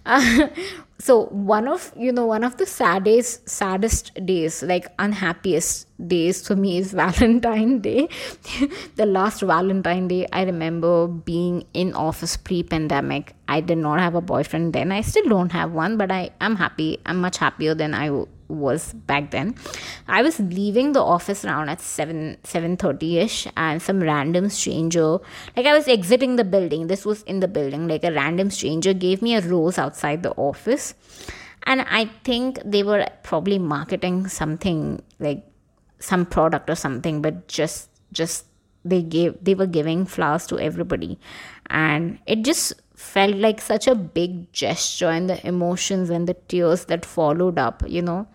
Uh, 0.06 0.48
so 1.04 1.26
one 1.54 1.66
of 1.68 1.92
you 2.04 2.10
know 2.16 2.24
one 2.24 2.44
of 2.48 2.56
the 2.56 2.64
saddest 2.64 3.46
saddest 3.46 4.06
days 4.24 4.62
like 4.62 4.86
unhappiest 4.98 5.86
days 6.12 6.46
for 6.46 6.56
me 6.56 6.78
is 6.78 6.92
valentine 7.02 7.80
day. 7.80 8.08
The 9.00 9.04
last 9.04 9.42
valentine 9.42 10.08
day 10.08 10.26
i 10.32 10.44
remember 10.44 11.06
being 11.06 11.66
in 11.74 11.92
office 11.92 12.38
pre-pandemic. 12.38 13.34
I 13.46 13.60
did 13.60 13.78
not 13.78 14.00
have 14.00 14.14
a 14.14 14.22
boyfriend 14.22 14.72
then. 14.72 14.92
I 14.92 15.02
still 15.02 15.28
don't 15.28 15.52
have 15.52 15.72
one 15.72 15.98
but 15.98 16.10
i 16.10 16.30
am 16.40 16.56
happy 16.56 16.98
i'm 17.04 17.20
much 17.20 17.36
happier 17.36 17.74
than 17.74 17.92
i 17.92 18.08
was 18.54 18.92
back 18.92 19.30
then. 19.30 19.54
I 20.08 20.22
was 20.22 20.38
leaving 20.40 20.92
the 20.92 21.02
office 21.02 21.44
around 21.44 21.68
at 21.68 21.80
7 21.80 22.38
7.30ish 22.44 23.52
and 23.56 23.82
some 23.82 24.00
random 24.00 24.48
stranger 24.48 25.18
like 25.56 25.66
i 25.66 25.74
was 25.74 25.88
exiting 25.88 26.36
the 26.36 26.44
building. 26.44 26.86
This 26.86 27.04
was 27.04 27.22
in 27.22 27.40
the 27.40 27.48
building. 27.48 27.88
Like 27.88 28.04
a 28.04 28.12
random 28.12 28.50
stranger 28.50 28.92
gave 28.92 29.22
me 29.22 29.34
a 29.34 29.40
rose 29.40 29.78
outside 29.78 30.22
the 30.22 30.32
office. 30.32 30.94
And 31.66 31.82
i 31.82 32.06
think 32.24 32.58
they 32.64 32.82
were 32.82 33.06
probably 33.22 33.58
marketing 33.58 34.28
something 34.28 35.02
like 35.18 35.44
some 35.98 36.26
product 36.26 36.68
or 36.68 36.74
something 36.74 37.22
but 37.22 37.48
just 37.48 37.88
just 38.12 38.44
they 38.84 39.02
gave 39.02 39.36
they 39.42 39.54
were 39.54 39.66
giving 39.66 40.04
flowers 40.04 40.46
to 40.46 40.58
everybody. 40.58 41.18
And 41.70 42.18
it 42.26 42.44
just 42.44 42.74
felt 42.94 43.36
like 43.36 43.60
such 43.60 43.86
a 43.86 43.94
big 43.94 44.52
gesture 44.52 45.08
and 45.08 45.28
the 45.28 45.46
emotions 45.46 46.10
and 46.10 46.28
the 46.28 46.34
tears 46.48 46.84
that 46.86 47.04
followed 47.04 47.58
up 47.58 47.82
you 47.86 48.00
know 48.00 48.26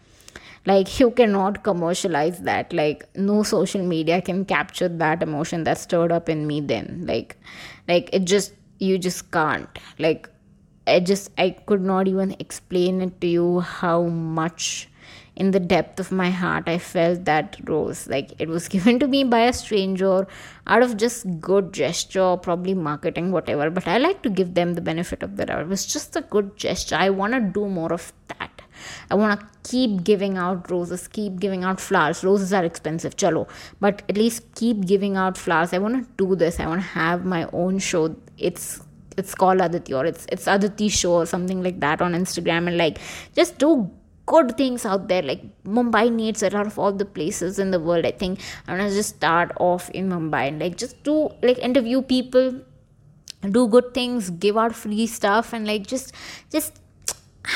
like 0.69 0.99
you 0.99 1.11
cannot 1.11 1.63
commercialize 1.63 2.39
that. 2.49 2.73
Like 2.73 3.07
no 3.15 3.43
social 3.43 3.83
media 3.83 4.21
can 4.21 4.45
capture 4.45 4.89
that 5.03 5.23
emotion 5.23 5.63
that 5.63 5.77
stirred 5.77 6.11
up 6.11 6.29
in 6.29 6.45
me 6.47 6.61
then. 6.61 7.05
Like 7.07 7.37
like 7.87 8.09
it 8.13 8.25
just 8.25 8.53
you 8.79 8.97
just 8.97 9.31
can't. 9.31 9.79
Like 9.97 10.29
i 10.91 10.99
just 10.99 11.29
i 11.41 11.49
could 11.69 11.81
not 11.87 12.07
even 12.11 12.35
explain 12.43 13.01
it 13.05 13.19
to 13.21 13.27
you 13.27 13.59
how 13.59 13.97
much 14.37 14.89
in 15.35 15.51
the 15.55 15.59
depth 15.73 15.99
of 16.03 16.07
my 16.19 16.29
heart 16.37 16.71
i 16.73 16.77
felt 16.77 17.25
that 17.25 17.57
rose. 17.65 18.07
Like 18.07 18.33
it 18.39 18.49
was 18.49 18.67
given 18.75 18.99
to 18.99 19.07
me 19.07 19.23
by 19.23 19.41
a 19.41 19.53
stranger 19.53 20.27
out 20.67 20.83
of 20.83 20.97
just 20.97 21.27
good 21.39 21.73
gesture 21.73 22.37
probably 22.37 22.73
marketing 22.73 23.31
whatever 23.31 23.69
but 23.69 23.87
i 23.87 23.97
like 23.97 24.23
to 24.23 24.29
give 24.29 24.55
them 24.55 24.73
the 24.73 24.81
benefit 24.81 25.23
of 25.23 25.37
the 25.37 25.45
doubt. 25.45 25.61
It 25.61 25.67
was 25.67 25.85
just 25.85 26.15
a 26.15 26.21
good 26.21 26.57
gesture. 26.57 26.95
I 26.95 27.09
want 27.09 27.33
to 27.33 27.39
do 27.59 27.67
more 27.67 27.93
of 27.93 28.11
that 28.27 28.58
I 29.09 29.15
want 29.15 29.39
to 29.39 29.47
keep 29.69 30.03
giving 30.03 30.37
out 30.37 30.69
roses, 30.71 31.07
keep 31.07 31.39
giving 31.39 31.63
out 31.63 31.79
flowers. 31.79 32.23
Roses 32.23 32.53
are 32.53 32.63
expensive, 32.63 33.15
chalo, 33.15 33.49
but 33.79 34.03
at 34.09 34.17
least 34.17 34.43
keep 34.55 34.85
giving 34.85 35.17
out 35.17 35.37
flowers. 35.37 35.73
I 35.73 35.79
want 35.79 35.95
to 36.03 36.25
do 36.25 36.35
this. 36.35 36.59
I 36.59 36.67
want 36.67 36.81
to 36.81 36.87
have 36.87 37.25
my 37.25 37.47
own 37.53 37.79
show. 37.79 38.15
It's 38.37 38.81
it's 39.17 39.35
called 39.35 39.59
Aditi 39.61 39.93
or 39.93 40.05
it's 40.05 40.25
it's 40.31 40.47
Aditi 40.47 40.89
show 40.89 41.13
or 41.13 41.25
something 41.25 41.61
like 41.61 41.79
that 41.79 42.01
on 42.01 42.13
Instagram 42.13 42.67
and 42.67 42.77
like 42.77 42.99
just 43.35 43.57
do 43.57 43.89
good 44.25 44.55
things 44.57 44.85
out 44.85 45.07
there. 45.07 45.21
Like 45.23 45.43
Mumbai 45.63 46.11
needs 46.11 46.43
it 46.43 46.53
out 46.53 46.67
of 46.67 46.79
all 46.79 46.93
the 46.93 47.05
places 47.05 47.59
in 47.59 47.71
the 47.71 47.79
world. 47.79 48.05
I 48.05 48.11
think 48.11 48.39
I 48.67 48.77
want 48.77 48.89
to 48.89 48.95
just 48.95 49.15
start 49.15 49.51
off 49.59 49.89
in 49.89 50.09
Mumbai 50.09 50.47
and 50.49 50.59
like 50.59 50.77
just 50.77 51.03
do 51.03 51.29
like 51.41 51.57
interview 51.57 52.01
people 52.01 52.61
do 53.51 53.67
good 53.67 53.93
things 53.93 54.29
give 54.31 54.57
out 54.57 54.75
free 54.75 55.07
stuff 55.07 55.53
and 55.53 55.65
like 55.65 55.87
just 55.87 56.13
just 56.51 56.79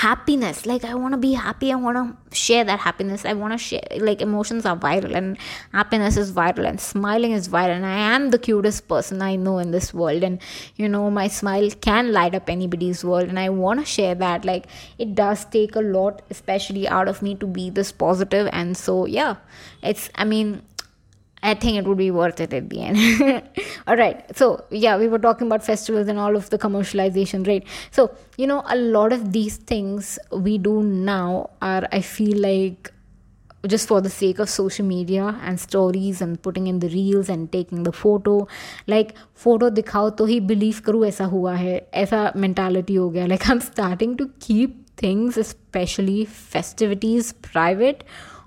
happiness. 0.01 0.65
Like 0.65 0.84
i 0.84 0.93
want 0.95 1.13
to 1.13 1.17
be 1.17 1.34
happy. 1.34 1.71
I 1.71 1.75
want 1.75 1.97
to 1.97 2.36
share 2.36 2.63
that 2.63 2.79
happiness. 2.79 3.25
I 3.25 3.34
want 3.34 3.53
to 3.53 3.58
share 3.58 3.84
like 3.99 4.21
emotions 4.21 4.65
are 4.65 4.75
viral 4.75 5.15
and 5.15 5.38
happiness 5.71 6.17
is 6.17 6.32
viral 6.32 6.67
and 6.67 6.82
smiling 6.82 7.32
is 7.32 7.47
viral. 7.47 7.75
And 7.75 7.86
i 7.86 7.97
am 8.15 8.29
the 8.32 8.39
cutest 8.39 8.88
person 8.88 9.21
i 9.21 9.36
know 9.36 9.58
in 9.60 9.71
this 9.71 9.93
world. 9.93 10.23
And 10.23 10.39
you 10.75 10.89
know 10.89 11.10
my 11.12 11.27
smile 11.27 11.69
can 11.89 12.12
light 12.12 12.34
up 12.34 12.49
anybody's 12.49 13.06
world. 13.06 13.29
And 13.29 13.39
i 13.39 13.49
want 13.49 13.79
to 13.82 13.86
share 13.86 14.15
that. 14.15 14.45
Like 14.45 14.67
it 14.97 15.15
does 15.15 15.45
take 15.45 15.75
a 15.75 15.82
lot 15.82 16.21
especially 16.29 16.88
out 16.88 17.08
of 17.08 17.21
me 17.21 17.36
to 17.36 17.45
be 17.45 17.69
this 17.69 17.91
positive. 17.91 18.49
And 18.51 18.75
so 18.75 19.06
yeah 19.06 19.36
it's 19.82 20.10
i 20.15 20.23
mean 20.23 20.62
I 21.42 21.54
think 21.54 21.76
it 21.78 21.87
would 21.87 21.98
be 21.98 22.11
worth 22.11 22.40
it 22.40 22.52
at 22.52 22.68
the 22.68 22.83
end. 22.83 23.42
all 23.87 23.96
right. 23.96 24.37
So, 24.37 24.64
yeah, 24.70 24.96
we 24.98 25.07
were 25.07 25.18
talking 25.18 25.46
about 25.46 25.64
festivals 25.64 26.09
and 26.09 26.18
all 26.18 26.37
of 26.37 26.50
the 26.50 26.59
commercialization, 26.59 27.46
right? 27.46 27.64
So, 27.92 28.14
you 28.37 28.46
know, 28.46 28.64
a 28.68 28.76
lot 28.76 29.12
of 29.12 29.33
these 29.33 29.57
things 29.57 30.18
we 30.33 30.59
do 30.59 30.83
now 30.83 31.50
are, 31.62 31.87
I 31.92 32.00
feel 32.00 32.38
like, 32.38 32.92
just 33.66 33.88
for 33.88 34.00
the 34.00 34.11
sake 34.11 34.38
of 34.38 34.48
social 34.48 34.87
media 34.87 35.37
and 35.42 35.59
stories 35.59 36.20
and 36.20 36.40
putting 36.40 36.68
in 36.68 36.78
the 36.78 36.88
reels 36.88 37.28
and 37.28 37.50
taking 37.50 37.83
the 37.83 37.92
photo 37.92 38.46
like 38.87 39.16
photo 39.35 39.68
दिखाओ 39.68 40.11
तो 40.11 40.26
ही 40.26 40.40
believe 40.46 40.78
करूँ 40.87 41.04
ऐसा 41.07 41.24
हुआ 41.24 41.54
है 41.54 41.90
ऐसा 41.94 42.33
mentality 42.37 42.96
हो 42.98 43.09
गया 43.11 43.26
like 43.26 43.48
I'm 43.48 43.61
starting 43.61 44.16
to 44.18 44.28
keep 44.38 44.76
things 44.96 45.37
especially 45.37 46.24
festivities 46.24 47.33
private 47.33 48.04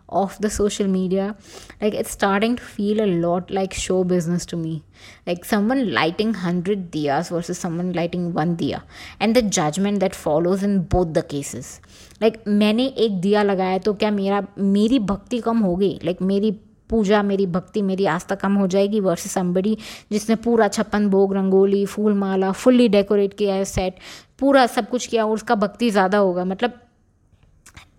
of 0.09 0.39
the 0.41 0.49
social 0.49 0.87
media 0.87 1.35
like 1.81 1.95
it's 1.95 2.11
starting 2.11 2.57
to 2.57 2.63
feel 2.63 3.01
a 3.01 3.07
lot 3.07 3.51
like 3.51 3.73
show 3.75 4.05
business 4.05 4.47
to 4.47 4.57
me 4.57 4.83
like 5.27 5.45
someone 5.45 5.93
lighting 5.93 6.33
100 6.33 6.91
diyas 6.91 7.31
versus 7.31 7.59
someone 7.59 7.93
lighting 7.93 8.33
one 8.33 8.57
diya 8.57 8.83
and 9.21 9.35
the 9.35 9.43
judgment 9.43 10.01
that 10.01 10.15
follows 10.15 10.63
in 10.63 10.83
both 10.83 11.13
the 11.13 11.23
cases 11.23 11.81
like 12.21 12.39
मैंने 12.47 12.87
एक 13.07 13.21
दिया 13.21 13.43
लगाया 13.43 13.79
तो 13.79 13.95
क्या 13.95 14.11
मेरा 14.11 14.47
मेरी 14.59 14.99
भक्ति 15.11 15.41
कम 15.41 15.59
हो 15.59 15.75
गई 15.77 15.99
like, 15.99 16.23
मेरी 16.23 16.51
पूजा 16.91 17.23
मेरी 17.23 17.47
भक्ति 17.47 17.83
मेरी 17.83 18.07
आस्था 18.07 18.35
कम 18.35 18.55
हो 18.55 18.67
जाएगी 18.67 19.01
वर्सेस 19.01 19.33
समबड़ी 19.33 19.77
जिसने 20.13 20.37
पूरा 20.47 20.69
छप्पन 20.69 21.09
भोग 21.11 21.35
रंगोली 21.35 21.85
फूल 21.87 22.15
माला 22.15 22.53
फुल्ली 22.53 22.89
डेकोरेट 22.89 23.35
किया 23.35 23.55
है 23.55 23.65
सेट 23.65 23.99
पूरा 24.39 24.67
सब 24.67 24.89
कुछ 24.89 25.07
किया 25.07 25.25
और 25.27 25.33
उसका 25.35 25.55
भक्ति 25.55 25.91
ज़्यादा 25.91 26.19
होगा 26.19 26.45
मतलब 26.45 26.81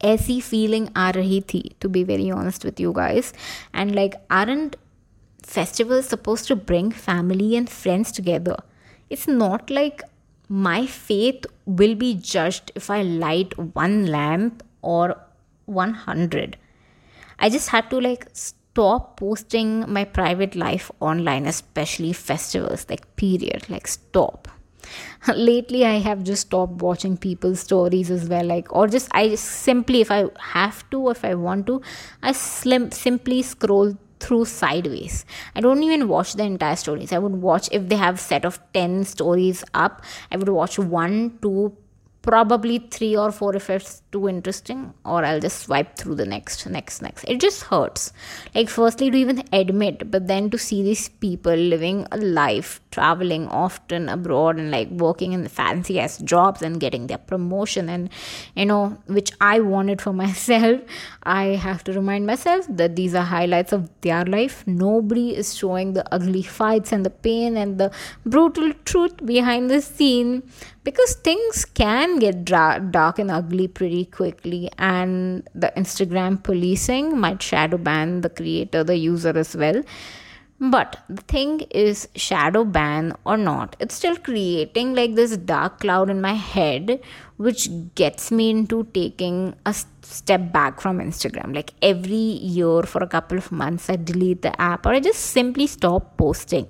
ऐसी 0.04 0.40
फीलिंग 0.40 0.86
आ 0.96 1.10
रही 1.16 1.40
थी 1.54 1.62
to 1.80 1.88
be 1.88 2.04
very 2.04 2.30
honest 2.30 2.64
with 2.64 2.80
you 2.80 2.92
guys 2.92 3.32
and 3.74 3.94
like 3.94 4.14
aren't 4.30 4.76
festivals 5.52 6.08
supposed 6.08 6.46
to 6.48 6.56
bring 6.68 6.90
family 6.90 7.56
and 7.56 7.68
friends 7.68 8.12
together. 8.18 8.56
It's 9.10 9.26
not 9.28 9.70
like 9.70 10.02
my 10.48 10.86
faith 10.86 11.46
will 11.66 11.94
be 11.94 12.14
judged 12.14 12.70
if 12.74 12.88
I 12.90 13.02
light 13.02 13.56
one 13.58 14.06
lamp 14.06 14.62
or 14.82 15.16
100. 15.66 16.56
I 17.38 17.50
just 17.50 17.70
had 17.70 17.90
to 17.90 18.00
like 18.00 18.28
stop 18.32 19.16
posting 19.16 19.84
my 19.92 20.04
private 20.04 20.54
life 20.54 20.90
online, 21.00 21.46
especially 21.46 22.12
festivals, 22.12 22.86
like, 22.88 23.16
period, 23.16 23.68
like, 23.68 23.86
stop. 23.86 24.48
lately 25.35 25.85
i 25.85 25.99
have 25.99 26.23
just 26.23 26.47
stopped 26.47 26.81
watching 26.81 27.17
people's 27.17 27.59
stories 27.59 28.11
as 28.11 28.27
well 28.29 28.45
like 28.45 28.73
or 28.73 28.87
just 28.87 29.09
i 29.13 29.27
just 29.29 29.45
simply 29.45 30.01
if 30.01 30.11
i 30.11 30.25
have 30.39 30.89
to 30.89 31.09
if 31.09 31.23
i 31.25 31.33
want 31.33 31.65
to 31.65 31.81
i 32.23 32.31
slim, 32.31 32.91
simply 32.91 33.41
scroll 33.41 33.95
through 34.19 34.45
sideways. 34.45 35.25
I 35.55 35.61
don't 35.61 35.83
even 35.83 36.07
watch 36.07 36.33
the 36.33 36.43
entire 36.43 36.75
stories. 36.75 37.13
I 37.13 37.19
would 37.19 37.35
watch 37.35 37.69
if 37.71 37.87
they 37.87 37.95
have 37.97 38.19
set 38.19 38.45
of 38.45 38.59
10 38.73 39.03
stories 39.03 39.63
up 39.73 40.01
i 40.31 40.37
would 40.37 40.49
watch 40.49 40.79
one 40.79 41.37
two 41.41 41.75
probably 42.27 42.79
three 42.79 43.15
or 43.15 43.31
four 43.31 43.55
if 43.55 43.69
it's 43.69 44.01
too 44.17 44.27
interesting 44.29 44.93
or 45.05 45.23
i'll 45.23 45.39
just 45.47 45.59
swipe 45.65 45.95
through 45.97 46.15
the 46.15 46.25
next 46.25 46.65
next 46.65 47.01
next. 47.01 47.23
It 47.23 47.39
just 47.39 47.63
hurts. 47.63 48.11
Like 48.55 48.69
firstly 48.69 49.09
to 49.11 49.17
even 49.17 49.43
admit 49.53 50.09
but 50.11 50.27
then 50.27 50.49
to 50.51 50.57
see 50.57 50.81
these 50.83 51.09
people 51.09 51.55
living 51.55 52.05
a 52.11 52.17
life 52.17 52.81
traveling 52.91 53.47
often 53.47 54.09
abroad 54.09 54.57
and 54.57 54.71
like 54.71 54.89
working 54.89 55.33
in 55.33 55.43
the 55.43 55.49
fancy 55.49 55.99
ass 55.99 56.17
jobs 56.19 56.61
and 56.61 56.79
getting 56.79 57.07
their 57.07 57.17
promotion 57.31 57.89
and 57.89 58.09
you 58.55 58.65
know 58.65 58.97
which 59.17 59.31
i 59.39 59.59
wanted 59.59 60.01
for 60.01 60.13
myself 60.23 60.81
i 61.23 61.43
have 61.67 61.83
to 61.83 61.93
remind 61.93 62.25
myself 62.25 62.65
that 62.69 62.95
these 62.95 63.13
are 63.13 63.23
highlights 63.23 63.73
of 63.73 63.89
their 64.01 64.23
life. 64.25 64.65
Nobody 64.67 65.35
is 65.35 65.55
showing 65.55 65.93
the 65.93 66.05
ugly 66.13 66.43
fights 66.43 66.91
and 66.91 67.05
the 67.05 67.09
pain 67.09 67.57
and 67.57 67.77
the 67.77 67.91
brutal 68.25 68.73
truth 68.85 69.25
behind 69.25 69.69
the 69.69 69.81
scene 69.81 70.43
because 70.83 71.15
things 71.15 71.65
can 71.65 72.17
get 72.19 72.45
dra- 72.45 72.79
dark 72.91 73.19
and 73.19 73.29
ugly 73.29 73.67
pretty 73.67 74.05
quickly 74.11 74.69
and 74.77 75.47
the 75.53 75.71
instagram 75.77 76.41
policing 76.41 77.17
might 77.17 77.41
shadow 77.41 77.77
ban 77.77 78.21
the 78.21 78.29
creator 78.29 78.83
the 78.83 78.97
user 78.97 79.37
as 79.37 79.55
well. 79.55 79.83
But 80.59 80.97
the 81.07 81.21
thing 81.21 81.59
is 81.69 82.07
shadow 82.15 82.63
ban 82.63 83.13
or 83.25 83.37
not 83.37 83.75
it's 83.79 83.93
still 83.93 84.17
creating 84.17 84.95
like 84.95 85.13
this 85.13 85.37
dark 85.37 85.79
cloud 85.81 86.09
in 86.09 86.19
my 86.19 86.33
head 86.33 86.99
which 87.37 87.69
gets 87.95 88.31
me 88.31 88.49
into 88.49 88.83
taking 88.93 89.55
a 89.65 89.73
step 90.01 90.51
back 90.51 90.79
from 90.81 90.99
Instagram. 90.99 91.53
Like 91.53 91.73
every 91.81 92.15
year 92.15 92.83
for 92.83 93.03
a 93.03 93.07
couple 93.07 93.37
of 93.37 93.51
months, 93.51 93.89
I 93.89 93.95
delete 93.95 94.41
the 94.41 94.59
app 94.61 94.85
or 94.85 94.93
I 94.93 94.99
just 94.99 95.19
simply 95.19 95.67
stop 95.67 96.17
posting. 96.17 96.67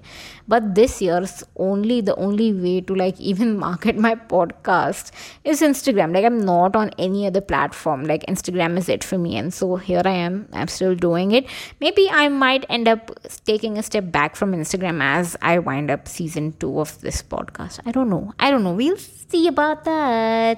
But 0.47 0.75
this 0.75 1.01
year's 1.01 1.43
only 1.57 2.01
the 2.01 2.15
only 2.15 2.53
way 2.53 2.81
to 2.81 2.95
like 2.95 3.19
even 3.31 3.57
market 3.57 3.97
my 3.97 4.15
podcast 4.15 5.11
is 5.43 5.61
Instagram. 5.61 6.13
Like 6.13 6.25
I'm 6.25 6.39
not 6.39 6.75
on 6.75 6.91
any 6.97 7.27
other 7.27 7.41
platform. 7.41 8.03
Like 8.03 8.25
Instagram 8.25 8.77
is 8.77 8.89
it 8.89 9.03
for 9.03 9.17
me. 9.17 9.37
And 9.37 9.53
so 9.53 9.75
here 9.75 10.01
I 10.03 10.15
am. 10.27 10.47
I'm 10.53 10.67
still 10.67 10.95
doing 10.95 11.31
it. 11.31 11.47
Maybe 11.79 12.09
I 12.09 12.27
might 12.27 12.65
end 12.69 12.87
up 12.87 13.11
taking 13.45 13.77
a 13.77 13.83
step 13.83 14.11
back 14.11 14.35
from 14.35 14.53
Instagram 14.53 15.01
as 15.01 15.35
I 15.41 15.59
wind 15.59 15.91
up 15.91 16.07
season 16.07 16.53
two 16.59 16.79
of 16.79 16.99
this 17.01 17.21
podcast. 17.21 17.79
I 17.85 17.91
don't 17.91 18.09
know. 18.09 18.33
I 18.39 18.51
don't 18.51 18.63
know. 18.63 18.73
We'll 18.73 18.97
see 18.97 19.47
about 19.47 19.83
that. 19.85 20.56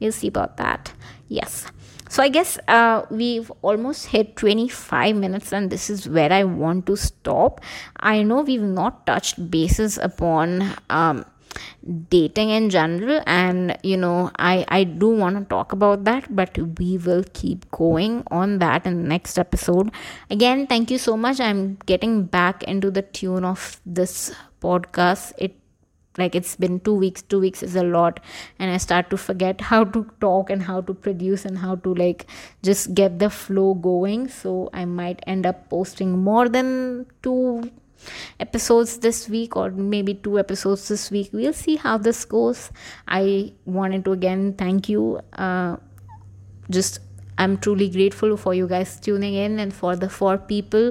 We'll 0.00 0.12
see 0.12 0.28
about 0.28 0.56
that. 0.58 0.92
Yes. 1.28 1.66
So 2.08 2.22
I 2.22 2.28
guess 2.28 2.58
uh, 2.68 3.02
we've 3.10 3.50
almost 3.62 4.06
hit 4.06 4.36
25 4.36 5.16
minutes, 5.16 5.52
and 5.52 5.70
this 5.70 5.90
is 5.90 6.08
where 6.08 6.32
I 6.32 6.44
want 6.44 6.86
to 6.86 6.96
stop. 6.96 7.60
I 7.98 8.22
know 8.22 8.42
we've 8.42 8.62
not 8.62 9.06
touched 9.06 9.50
bases 9.50 9.98
upon. 9.98 10.74
Um, 10.88 11.24
dating 12.10 12.50
in 12.50 12.68
general 12.68 13.22
and 13.26 13.76
you 13.82 13.96
know 13.96 14.30
i 14.38 14.64
i 14.68 14.84
do 14.84 15.08
want 15.08 15.38
to 15.38 15.44
talk 15.44 15.72
about 15.72 16.04
that 16.04 16.24
but 16.34 16.58
we 16.78 16.98
will 16.98 17.24
keep 17.32 17.70
going 17.70 18.22
on 18.30 18.58
that 18.58 18.84
in 18.86 19.02
the 19.02 19.08
next 19.08 19.38
episode 19.38 19.90
again 20.30 20.66
thank 20.66 20.90
you 20.90 20.98
so 20.98 21.16
much 21.16 21.40
i'm 21.40 21.78
getting 21.86 22.24
back 22.24 22.62
into 22.64 22.90
the 22.90 23.02
tune 23.02 23.44
of 23.44 23.80
this 23.86 24.34
podcast 24.60 25.32
it 25.38 25.54
like 26.18 26.34
it's 26.34 26.56
been 26.56 26.80
two 26.80 26.94
weeks 26.94 27.22
two 27.22 27.40
weeks 27.40 27.62
is 27.62 27.76
a 27.76 27.82
lot. 27.82 28.20
And 28.58 28.70
i 28.70 28.76
start 28.76 29.10
to 29.10 29.16
forget 29.16 29.60
how 29.60 29.84
to 29.84 30.04
talk 30.20 30.50
and 30.50 30.62
how 30.62 30.80
to 30.82 30.94
produce 30.94 31.44
and 31.44 31.58
how 31.58 31.76
to 31.76 31.94
like 31.94 32.26
just 32.62 32.94
get 32.94 33.18
the 33.18 33.30
flow 33.30 33.74
going. 33.74 34.28
So 34.28 34.70
i 34.72 34.84
might 34.84 35.20
end 35.26 35.46
up 35.46 35.68
posting 35.70 36.18
more 36.18 36.48
than 36.48 37.06
two 37.22 37.70
episodes 38.38 38.98
this 38.98 39.28
week 39.28 39.56
or 39.56 39.70
maybe 39.70 40.14
two 40.14 40.38
episodes 40.38 40.88
this 40.88 41.10
week. 41.10 41.30
We'll 41.32 41.52
see 41.52 41.76
how 41.76 41.98
this 41.98 42.24
goes. 42.24 42.70
I 43.08 43.52
wanted 43.64 44.04
to 44.04 44.12
again 44.12 44.54
thank 44.54 44.88
you. 44.88 45.20
Uh, 45.32 45.76
just 46.70 46.98
i'm 47.38 47.56
truly 47.58 47.88
grateful 47.88 48.36
for 48.36 48.54
you 48.54 48.66
guys 48.66 48.98
tuning 49.00 49.34
in 49.34 49.58
and 49.58 49.72
for 49.72 49.94
the 49.96 50.08
four 50.08 50.36
people 50.38 50.90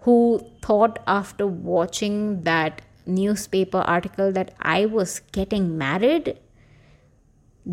who 0.00 0.40
thought 0.62 0.98
after 1.06 1.46
watching 1.46 2.42
that 2.42 2.80
newspaper 3.06 3.78
article 3.78 4.32
that 4.32 4.54
I 4.60 4.86
was 4.86 5.20
getting 5.32 5.76
married, 5.78 6.38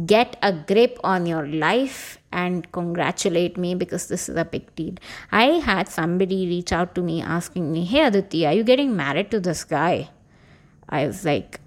get 0.06 0.38
a 0.42 0.52
grip 0.52 1.00
on 1.04 1.26
your 1.26 1.48
life 1.48 2.18
and 2.32 2.72
congratulate 2.72 3.58
me 3.58 3.74
because 3.76 4.08
this 4.08 4.28
is 4.30 4.36
a 4.36 4.46
big 4.46 4.74
deal. 4.76 4.96
I 5.32 5.46
had 5.70 5.88
somebody 5.88 6.46
reach 6.48 6.72
out 6.72 6.94
to 6.96 7.02
me 7.02 7.22
asking 7.22 7.72
me, 7.72 7.86
Hey 7.86 8.06
Aditi, 8.06 8.46
are 8.46 8.54
you 8.54 8.64
getting 8.64 8.96
married 8.96 9.32
to 9.32 9.40
this 9.40 9.64
guy? 9.64 10.10
I 10.90 11.08
was 11.08 11.24
like, 11.26 11.60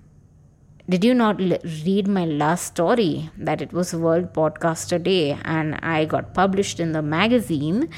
Did 0.88 1.04
you 1.04 1.14
not 1.14 1.40
l- 1.40 1.58
read 1.86 2.08
my 2.08 2.24
last 2.24 2.66
story 2.66 3.30
that 3.38 3.62
it 3.62 3.72
was 3.72 3.94
World 3.94 4.32
Podcaster 4.32 5.02
Day 5.02 5.38
and 5.44 5.76
I 5.76 6.04
got 6.04 6.34
published 6.34 6.80
in 6.80 6.92
the 6.92 7.02
magazine? 7.02 7.88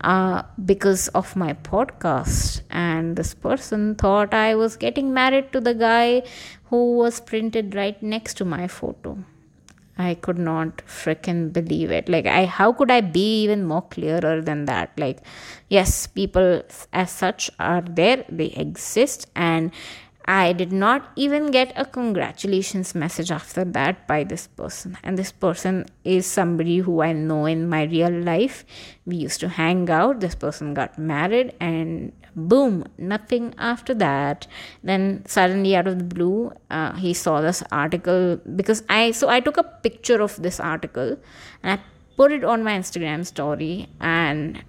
Uh, 0.00 0.42
because 0.64 1.08
of 1.08 1.34
my 1.36 1.54
podcast. 1.54 2.62
And 2.70 3.16
this 3.16 3.34
person 3.34 3.94
thought 3.94 4.34
I 4.34 4.54
was 4.54 4.76
getting 4.76 5.12
married 5.12 5.52
to 5.52 5.60
the 5.60 5.74
guy 5.74 6.22
who 6.66 6.96
was 6.96 7.20
printed 7.20 7.74
right 7.74 8.00
next 8.02 8.34
to 8.38 8.44
my 8.44 8.68
photo. 8.68 9.18
I 10.00 10.14
could 10.14 10.38
not 10.38 10.76
freaking 10.86 11.52
believe 11.52 11.90
it. 11.90 12.08
Like, 12.08 12.26
I 12.26 12.44
how 12.44 12.72
could 12.72 12.90
I 12.90 13.00
be 13.00 13.42
even 13.42 13.64
more 13.64 13.82
clearer 13.82 14.40
than 14.40 14.66
that? 14.66 14.92
Like, 14.96 15.18
yes, 15.68 16.06
people 16.06 16.62
as 16.92 17.10
such 17.10 17.50
are 17.58 17.80
there, 17.80 18.24
they 18.28 18.46
exist, 18.46 19.28
and 19.34 19.72
I 20.28 20.52
did 20.52 20.72
not 20.72 21.10
even 21.16 21.50
get 21.50 21.72
a 21.74 21.86
congratulations 21.86 22.94
message 22.94 23.30
after 23.30 23.64
that 23.64 24.06
by 24.06 24.24
this 24.24 24.46
person. 24.46 24.98
And 25.02 25.16
this 25.16 25.32
person 25.32 25.86
is 26.04 26.26
somebody 26.26 26.78
who 26.80 27.00
I 27.00 27.14
know 27.14 27.46
in 27.46 27.66
my 27.66 27.84
real 27.84 28.12
life. 28.12 28.66
We 29.06 29.16
used 29.16 29.40
to 29.40 29.48
hang 29.48 29.88
out. 29.88 30.20
This 30.20 30.34
person 30.34 30.74
got 30.74 30.98
married, 30.98 31.54
and 31.60 32.12
boom, 32.36 32.84
nothing 32.98 33.54
after 33.56 33.94
that. 33.94 34.46
Then 34.82 35.24
suddenly, 35.26 35.74
out 35.74 35.88
of 35.88 35.96
the 35.96 36.04
blue, 36.04 36.52
uh, 36.70 36.92
he 36.92 37.14
saw 37.14 37.40
this 37.40 37.62
article 37.72 38.38
because 38.54 38.82
I 38.90 39.12
so 39.12 39.30
I 39.30 39.40
took 39.40 39.56
a 39.56 39.62
picture 39.62 40.20
of 40.20 40.36
this 40.42 40.60
article 40.60 41.16
and 41.62 41.80
I 41.80 41.82
put 42.18 42.32
it 42.32 42.44
on 42.44 42.62
my 42.62 42.78
Instagram 42.78 43.24
story 43.24 43.88
and 43.98 44.62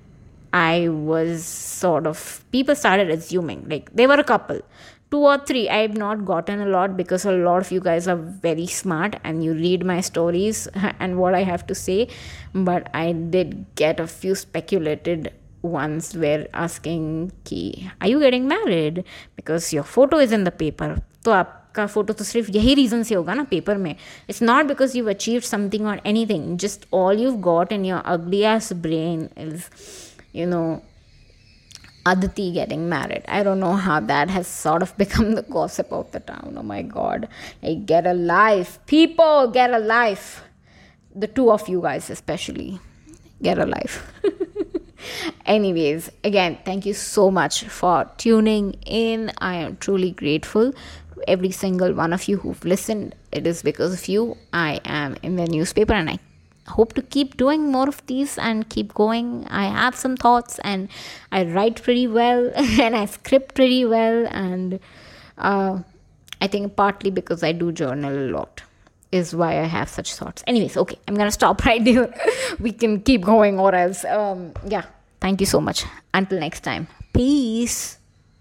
I 0.53 0.87
was 0.87 1.45
sort 1.45 2.07
of 2.07 2.45
people 2.51 2.75
started 2.75 3.09
assuming 3.09 3.67
like 3.69 3.93
they 3.93 4.07
were 4.07 4.15
a 4.15 4.23
couple 4.23 4.61
two 5.10 5.22
or 5.30 5.36
three 5.48 5.68
i've 5.68 5.96
not 5.96 6.24
gotten 6.24 6.60
a 6.60 6.66
lot 6.66 6.96
because 6.96 7.24
a 7.24 7.32
lot 7.32 7.66
of 7.66 7.70
you 7.70 7.80
guys 7.80 8.08
are 8.08 8.18
very 8.48 8.66
smart 8.66 9.16
and 9.22 9.44
you 9.44 9.54
read 9.54 9.84
my 9.92 10.00
stories 10.00 10.66
and 10.98 11.18
what 11.18 11.34
i 11.34 11.42
have 11.52 11.66
to 11.66 11.74
say 11.74 11.98
but 12.70 12.88
i 12.94 13.12
did 13.36 13.56
get 13.76 14.00
a 14.00 14.06
few 14.06 14.34
speculated 14.34 15.32
ones 15.62 16.14
were 16.14 16.46
asking 16.52 17.04
ki 17.44 17.90
are 18.00 18.08
you 18.08 18.20
getting 18.20 18.48
married 18.48 19.04
because 19.36 19.72
your 19.72 19.84
photo 19.96 20.18
is 20.18 20.32
in 20.32 20.44
the 20.44 20.56
paper 20.64 20.94
तो 21.24 21.30
आपका 21.32 21.86
photo 21.86 22.12
तो 22.12 22.24
सिर्फ 22.24 22.48
यही 22.54 22.74
reason 22.74 23.02
से 23.02 23.14
होगा 23.14 23.34
ना 23.34 23.42
paper 23.50 23.76
में 23.84 23.90
it's 23.90 24.42
not 24.42 24.66
because 24.66 24.96
you 24.96 25.06
achieve 25.08 25.40
something 25.50 25.86
और 25.86 26.00
anything 26.06 26.56
just 26.64 26.86
all 26.94 27.20
you 27.20 27.32
got 27.46 27.72
in 27.72 27.84
your 27.84 28.02
ugly 28.14 28.42
ass 28.54 28.72
brain 28.86 29.28
is 29.46 29.62
you 30.36 30.46
know 30.46 30.60
Aditi 32.05 32.51
getting 32.51 32.89
married. 32.89 33.23
I 33.27 33.43
don't 33.43 33.59
know 33.59 33.73
how 33.75 33.99
that 33.99 34.29
has 34.29 34.47
sort 34.47 34.81
of 34.81 34.97
become 35.03 35.35
the 35.35 35.43
gossip 35.43 35.91
of 35.91 36.11
the 36.11 36.19
town. 36.19 36.55
Oh 36.57 36.63
my 36.63 36.81
god. 36.81 37.27
Like, 37.61 37.85
get 37.85 38.07
a 38.07 38.13
life. 38.13 38.79
People, 38.85 39.51
get 39.51 39.71
a 39.71 39.79
life. 39.79 40.43
The 41.15 41.27
two 41.27 41.51
of 41.51 41.67
you 41.67 41.81
guys, 41.81 42.09
especially. 42.09 42.79
Get 43.41 43.57
a 43.57 43.65
life. 43.65 44.11
Anyways, 45.45 46.11
again, 46.23 46.57
thank 46.65 46.85
you 46.85 46.93
so 46.93 47.31
much 47.31 47.63
for 47.63 48.09
tuning 48.17 48.73
in. 48.85 49.31
I 49.39 49.55
am 49.55 49.77
truly 49.77 50.11
grateful 50.11 50.73
to 50.73 51.29
every 51.29 51.51
single 51.51 51.93
one 51.93 52.13
of 52.13 52.27
you 52.27 52.37
who've 52.37 52.63
listened. 52.65 53.15
It 53.31 53.47
is 53.47 53.61
because 53.61 53.93
of 53.93 54.07
you 54.07 54.37
I 54.51 54.81
am 54.85 55.15
in 55.23 55.37
the 55.37 55.45
newspaper 55.45 55.93
and 55.93 56.09
I 56.09 56.19
hope 56.69 56.93
to 56.93 57.01
keep 57.01 57.37
doing 57.37 57.71
more 57.71 57.87
of 57.87 58.05
these 58.07 58.37
and 58.37 58.69
keep 58.69 58.93
going. 58.93 59.45
I 59.49 59.65
have 59.65 59.95
some 59.95 60.15
thoughts 60.15 60.59
and 60.63 60.89
I 61.31 61.43
write 61.45 61.81
pretty 61.83 62.07
well 62.07 62.51
and 62.55 62.95
I 62.95 63.05
script 63.05 63.55
pretty 63.55 63.85
well. 63.85 64.27
And 64.27 64.79
uh, 65.37 65.79
I 66.41 66.47
think 66.47 66.75
partly 66.75 67.11
because 67.11 67.43
I 67.43 67.51
do 67.51 67.71
journal 67.71 68.17
a 68.17 68.27
lot 68.31 68.63
is 69.11 69.35
why 69.35 69.59
I 69.59 69.65
have 69.65 69.89
such 69.89 70.13
thoughts. 70.13 70.43
Anyways, 70.47 70.77
okay, 70.77 70.97
I'm 71.07 71.15
gonna 71.15 71.31
stop 71.31 71.65
right 71.71 71.81
here. 71.81 72.13
we 72.59 72.71
can 72.71 73.01
keep 73.01 73.21
going 73.21 73.59
or 73.59 73.73
else. 73.73 74.05
Um, 74.05 74.53
yeah, 74.67 74.85
thank 75.19 75.39
you 75.39 75.47
so 75.47 75.59
much. 75.59 75.85
Until 76.13 76.39
next 76.39 76.61
time, 76.61 76.87
peace. 77.13 77.98